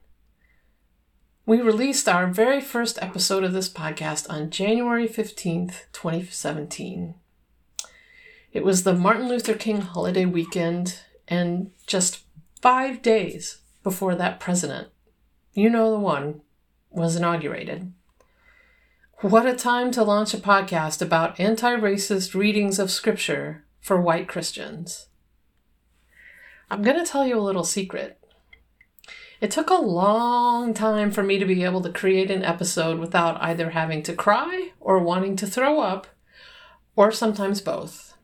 We 1.44 1.62
released 1.62 2.08
our 2.08 2.28
very 2.28 2.62
first 2.62 3.00
episode 3.02 3.44
of 3.44 3.54
this 3.54 3.70
podcast 3.70 4.30
on 4.30 4.52
January 4.52 5.08
15th, 5.08 5.86
2017. 5.94 7.16
It 8.54 8.64
was 8.64 8.84
the 8.84 8.94
Martin 8.94 9.28
Luther 9.28 9.56
King 9.56 9.82
holiday 9.82 10.26
weekend, 10.26 11.00
and 11.28 11.72
just 11.88 12.20
five 12.62 13.02
days 13.02 13.62
before 13.82 14.14
that 14.14 14.39
president, 14.39 14.89
you 15.54 15.72
know 15.72 15.89
the 15.89 15.99
one, 15.99 16.41
was 16.91 17.16
inaugurated. 17.16 17.93
What 19.22 19.45
a 19.45 19.53
time 19.53 19.91
to 19.91 20.03
launch 20.03 20.34
a 20.34 20.38
podcast 20.38 20.99
about 20.99 21.39
anti 21.39 21.76
racist 21.76 22.34
readings 22.34 22.80
of 22.80 22.89
Scripture 22.89 23.63
for 23.80 24.01
white 24.01 24.28
Christians. 24.28 25.09
I'm 26.72 26.82
going 26.82 26.97
to 26.97 27.05
tell 27.05 27.28
you 27.28 27.38
a 27.38 27.39
little 27.39 27.63
secret. 27.63 28.19
It 29.39 29.51
took 29.51 29.69
a 29.69 29.76
long 29.76 30.74
time 30.74 31.11
for 31.11 31.22
me 31.22 31.38
to 31.38 31.45
be 31.45 31.63
able 31.63 31.82
to 31.82 31.91
create 31.91 32.32
an 32.32 32.43
episode 32.43 32.97
without 32.97 33.39
either 33.43 33.69
having 33.69 34.01
to 34.03 34.13
cry 34.13 34.72
or 34.80 34.97
wanting 34.97 35.36
to 35.36 35.45
throw 35.45 35.82
up, 35.82 36.07
or 36.95 37.11
sometimes 37.11 37.61
both. 37.61 38.17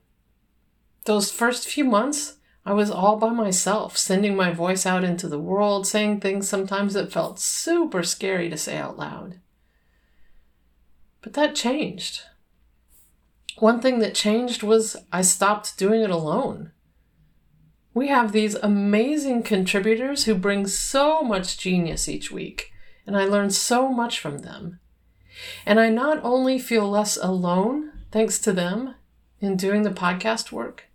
Those 1.05 1.29
first 1.29 1.67
few 1.67 1.85
months, 1.85 2.37
I 2.65 2.73
was 2.73 2.89
all 2.89 3.17
by 3.17 3.29
myself, 3.29 3.99
sending 3.99 4.35
my 4.35 4.51
voice 4.51 4.83
out 4.83 5.03
into 5.03 5.27
the 5.27 5.37
world, 5.37 5.85
saying 5.85 6.21
things 6.21 6.49
sometimes 6.49 6.95
that 6.95 7.13
felt 7.13 7.39
super 7.39 8.01
scary 8.01 8.49
to 8.49 8.57
say 8.57 8.77
out 8.77 8.97
loud. 8.97 9.39
But 11.21 11.33
that 11.33 11.55
changed. 11.55 12.21
One 13.57 13.81
thing 13.81 13.99
that 13.99 14.13
changed 14.13 14.61
was 14.63 14.97
I 15.11 15.21
stopped 15.21 15.77
doing 15.77 16.01
it 16.01 16.11
alone. 16.11 16.71
We 17.93 18.09
have 18.09 18.31
these 18.31 18.53
amazing 18.53 19.41
contributors 19.41 20.25
who 20.25 20.35
bring 20.35 20.67
so 20.67 21.23
much 21.23 21.57
genius 21.57 22.07
each 22.07 22.31
week, 22.31 22.71
and 23.07 23.17
I 23.17 23.25
learn 23.25 23.49
so 23.49 23.89
much 23.89 24.19
from 24.19 24.39
them. 24.39 24.79
And 25.65 25.79
I 25.79 25.89
not 25.89 26.23
only 26.23 26.59
feel 26.59 26.87
less 26.87 27.17
alone, 27.17 27.91
thanks 28.11 28.37
to 28.39 28.53
them, 28.53 28.93
in 29.39 29.55
doing 29.55 29.81
the 29.81 29.89
podcast 29.89 30.51
work, 30.51 30.85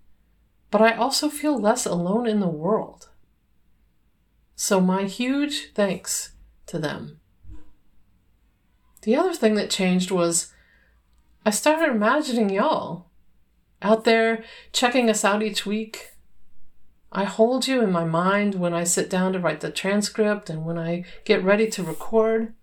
but 0.71 0.81
I 0.81 0.95
also 0.95 1.29
feel 1.29 1.59
less 1.59 1.87
alone 1.87 2.27
in 2.27 2.41
the 2.41 2.49
world. 2.49 3.09
So, 4.55 4.81
my 4.81 5.05
huge 5.05 5.73
thanks 5.75 6.33
to 6.67 6.79
them. 6.79 7.19
The 9.03 9.17
other 9.17 9.35
thing 9.35 9.55
that 9.55 9.71
changed 9.71 10.11
was 10.11 10.53
I 11.45 11.51
started 11.51 11.91
imagining 11.91 12.51
y'all 12.51 13.07
out 13.81 14.05
there 14.05 14.45
checking 14.73 15.11
us 15.11 15.25
out 15.25 15.43
each 15.43 15.67
week. 15.67 16.13
I 17.11 17.25
hold 17.25 17.67
you 17.67 17.83
in 17.83 17.93
my 17.93 18.05
mind 18.05 18.55
when 18.55 18.73
I 18.73 18.85
sit 18.85 19.11
down 19.11 19.33
to 19.33 19.39
write 19.39 19.61
the 19.61 19.71
transcript 19.71 20.49
and 20.49 20.65
when 20.65 20.79
I 20.79 21.05
get 21.25 21.45
ready 21.45 21.69
to 21.71 21.83
record. 21.83 22.55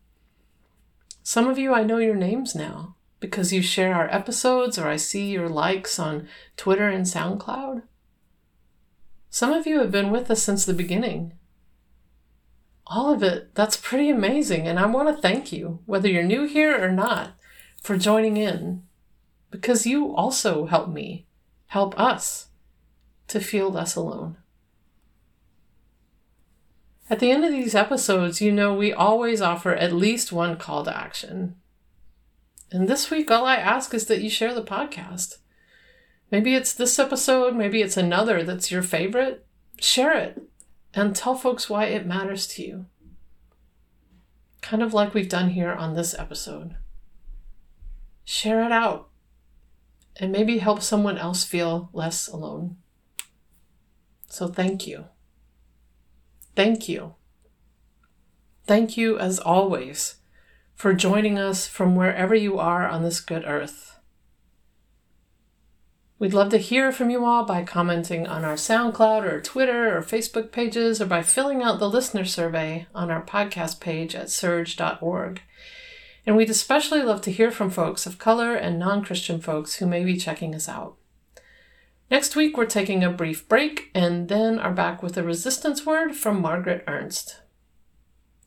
Some 1.21 1.47
of 1.47 1.59
you, 1.59 1.73
I 1.73 1.83
know 1.83 1.97
your 1.97 2.15
names 2.15 2.55
now 2.55 2.95
because 3.19 3.53
you 3.53 3.61
share 3.61 3.93
our 3.93 4.07
episodes 4.09 4.79
or 4.79 4.87
I 4.87 4.95
see 4.95 5.29
your 5.29 5.49
likes 5.49 5.99
on 5.99 6.27
Twitter 6.55 6.87
and 6.87 7.05
SoundCloud. 7.05 7.83
Some 9.29 9.53
of 9.53 9.67
you 9.67 9.79
have 9.79 9.91
been 9.91 10.09
with 10.09 10.31
us 10.31 10.41
since 10.41 10.65
the 10.65 10.73
beginning. 10.73 11.33
All 12.91 13.13
of 13.13 13.21
it, 13.21 13.53
that's 13.53 13.77
pretty 13.77 14.09
amazing, 14.09 14.67
and 14.67 14.79
I 14.79 14.87
want 14.87 15.15
to 15.15 15.21
thank 15.21 15.51
you, 15.51 15.79
whether 15.85 16.09
you're 16.09 16.23
new 16.23 16.45
here 16.45 16.83
or 16.83 16.91
not, 16.91 17.33
for 17.81 17.97
joining 17.97 18.35
in 18.35 18.83
because 19.51 19.85
you 19.85 20.15
also 20.15 20.65
help 20.65 20.89
me, 20.89 21.27
help 21.67 21.99
us 21.99 22.47
to 23.27 23.39
feel 23.39 23.69
less 23.69 23.95
alone. 23.95 24.37
At 27.09 27.19
the 27.19 27.31
end 27.31 27.43
of 27.43 27.51
these 27.51 27.73
episodes, 27.73 28.41
you 28.41 28.51
know 28.51 28.73
we 28.73 28.93
always 28.93 29.41
offer 29.41 29.73
at 29.73 29.93
least 29.93 30.31
one 30.31 30.57
call 30.57 30.83
to 30.85 30.95
action. 30.95 31.55
And 32.71 32.87
this 32.87 33.09
week, 33.09 33.31
all 33.31 33.45
I 33.45 33.55
ask 33.55 33.93
is 33.95 34.05
that 34.05 34.21
you 34.21 34.29
share 34.29 34.53
the 34.53 34.63
podcast. 34.63 35.37
Maybe 36.31 36.53
it's 36.53 36.73
this 36.73 36.99
episode, 36.99 37.55
maybe 37.55 37.81
it's 37.81 37.97
another 37.97 38.43
that's 38.43 38.71
your 38.71 38.83
favorite. 38.83 39.45
Share 39.79 40.13
it 40.13 40.43
and 40.93 41.15
tell 41.15 41.35
folks 41.35 41.69
why 41.69 41.85
it 41.85 42.05
matters 42.05 42.47
to 42.47 42.63
you. 42.63 42.85
Kind 44.61 44.83
of 44.83 44.93
like 44.93 45.13
we've 45.13 45.29
done 45.29 45.49
here 45.49 45.71
on 45.71 45.95
this 45.95 46.13
episode. 46.17 46.75
Share 48.23 48.63
it 48.63 48.71
out 48.71 49.09
and 50.17 50.31
maybe 50.31 50.57
help 50.57 50.81
someone 50.81 51.17
else 51.17 51.43
feel 51.43 51.89
less 51.93 52.27
alone. 52.27 52.77
So 54.27 54.47
thank 54.47 54.85
you. 54.85 55.05
Thank 56.55 56.89
you. 56.89 57.15
Thank 58.67 58.97
you, 58.97 59.17
as 59.17 59.39
always, 59.39 60.17
for 60.75 60.93
joining 60.93 61.39
us 61.39 61.67
from 61.67 61.95
wherever 61.95 62.35
you 62.35 62.59
are 62.59 62.87
on 62.87 63.01
this 63.01 63.21
good 63.21 63.43
earth. 63.45 63.88
We'd 66.19 66.33
love 66.33 66.49
to 66.49 66.57
hear 66.57 66.91
from 66.91 67.09
you 67.09 67.23
all 67.23 67.45
by 67.45 67.63
commenting 67.63 68.27
on 68.27 68.43
our 68.43 68.55
SoundCloud 68.55 69.23
or 69.23 69.39
Twitter 69.39 69.97
or 69.97 70.01
Facebook 70.01 70.51
pages 70.51 71.01
or 71.01 71.05
by 71.05 71.23
filling 71.23 71.63
out 71.63 71.79
the 71.79 71.89
listener 71.89 72.25
survey 72.25 72.87
on 72.93 73.09
our 73.09 73.23
podcast 73.23 73.79
page 73.79 74.15
at 74.15 74.27
surj.org. 74.27 75.41
And 76.25 76.35
we'd 76.35 76.49
especially 76.49 77.01
love 77.01 77.21
to 77.21 77.31
hear 77.31 77.51
from 77.51 77.69
folks 77.69 78.05
of 78.05 78.19
color 78.19 78.53
and 78.53 78.77
non 78.77 79.01
Christian 79.01 79.39
folks 79.39 79.75
who 79.75 79.85
may 79.85 80.03
be 80.03 80.17
checking 80.17 80.53
us 80.53 80.67
out. 80.67 80.97
Next 82.11 82.35
week, 82.35 82.57
we're 82.57 82.65
taking 82.65 83.01
a 83.01 83.09
brief 83.09 83.47
break 83.47 83.89
and 83.95 84.27
then 84.27 84.59
are 84.59 84.73
back 84.73 85.01
with 85.01 85.17
a 85.17 85.23
resistance 85.23 85.85
word 85.85 86.17
from 86.17 86.41
Margaret 86.41 86.83
Ernst. 86.85 87.39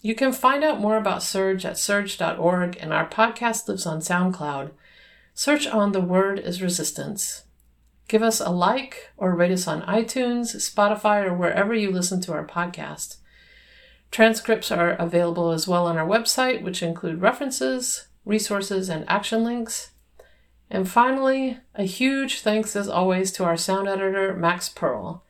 You 0.02 0.14
can 0.14 0.32
find 0.32 0.62
out 0.62 0.80
more 0.80 0.98
about 0.98 1.20
SURJ 1.20 1.64
at 1.64 1.76
surj.org, 1.76 2.76
and 2.80 2.92
our 2.92 3.08
podcast 3.08 3.66
lives 3.66 3.86
on 3.86 4.00
SoundCloud. 4.00 4.72
Search 5.32 5.66
on 5.66 5.92
The 5.92 6.00
Word 6.02 6.38
is 6.38 6.60
Resistance. 6.60 7.44
Give 8.12 8.22
us 8.22 8.40
a 8.40 8.50
like 8.50 9.10
or 9.16 9.34
rate 9.34 9.52
us 9.52 9.66
on 9.66 9.80
iTunes, 9.84 10.54
Spotify, 10.56 11.24
or 11.24 11.32
wherever 11.32 11.72
you 11.72 11.90
listen 11.90 12.20
to 12.20 12.34
our 12.34 12.46
podcast. 12.46 13.16
Transcripts 14.10 14.70
are 14.70 14.90
available 14.90 15.50
as 15.50 15.66
well 15.66 15.86
on 15.86 15.96
our 15.96 16.06
website, 16.06 16.60
which 16.60 16.82
include 16.82 17.22
references, 17.22 18.08
resources, 18.26 18.90
and 18.90 19.08
action 19.08 19.44
links. 19.44 19.92
And 20.68 20.86
finally, 20.86 21.60
a 21.74 21.84
huge 21.84 22.40
thanks 22.40 22.76
as 22.76 22.86
always 22.86 23.32
to 23.32 23.44
our 23.44 23.56
sound 23.56 23.88
editor, 23.88 24.36
Max 24.36 24.68
Pearl. 24.68 25.24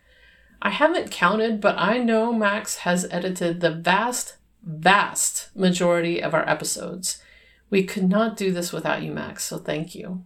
I 0.61 0.71
haven't 0.71 1.13
counted, 1.13 1.61
but 1.61 1.77
I 1.79 1.99
know 1.99 2.33
Max 2.33 2.79
has 2.79 3.07
edited 3.13 3.61
the 3.61 3.71
vast, 3.71 4.39
vast 4.61 5.55
majority 5.55 6.21
of 6.21 6.35
our 6.35 6.49
episodes. 6.49 7.23
We 7.71 7.85
could 7.85 8.09
not 8.09 8.37
do 8.37 8.51
this 8.51 8.73
without 8.73 9.05
you, 9.05 9.13
Max, 9.13 9.45
so 9.45 9.59
thank 9.59 9.95
you. 9.95 10.25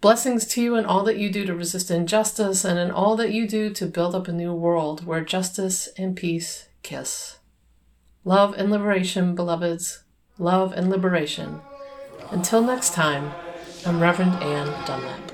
Blessings 0.00 0.46
to 0.48 0.62
you 0.62 0.76
in 0.76 0.84
all 0.84 1.04
that 1.04 1.16
you 1.16 1.30
do 1.30 1.46
to 1.46 1.54
resist 1.54 1.90
injustice 1.90 2.64
and 2.64 2.78
in 2.78 2.90
all 2.90 3.16
that 3.16 3.32
you 3.32 3.48
do 3.48 3.70
to 3.70 3.86
build 3.86 4.14
up 4.14 4.28
a 4.28 4.32
new 4.32 4.52
world 4.52 5.06
where 5.06 5.24
justice 5.24 5.88
and 5.96 6.14
peace 6.14 6.68
kiss. 6.82 7.38
Love 8.24 8.54
and 8.58 8.70
liberation, 8.70 9.34
beloveds. 9.34 10.04
Love 10.38 10.72
and 10.72 10.90
liberation. 10.90 11.60
Until 12.30 12.62
next 12.62 12.92
time, 12.92 13.32
I'm 13.86 14.00
Reverend 14.00 14.34
Anne 14.42 14.66
Dunlap. 14.84 15.25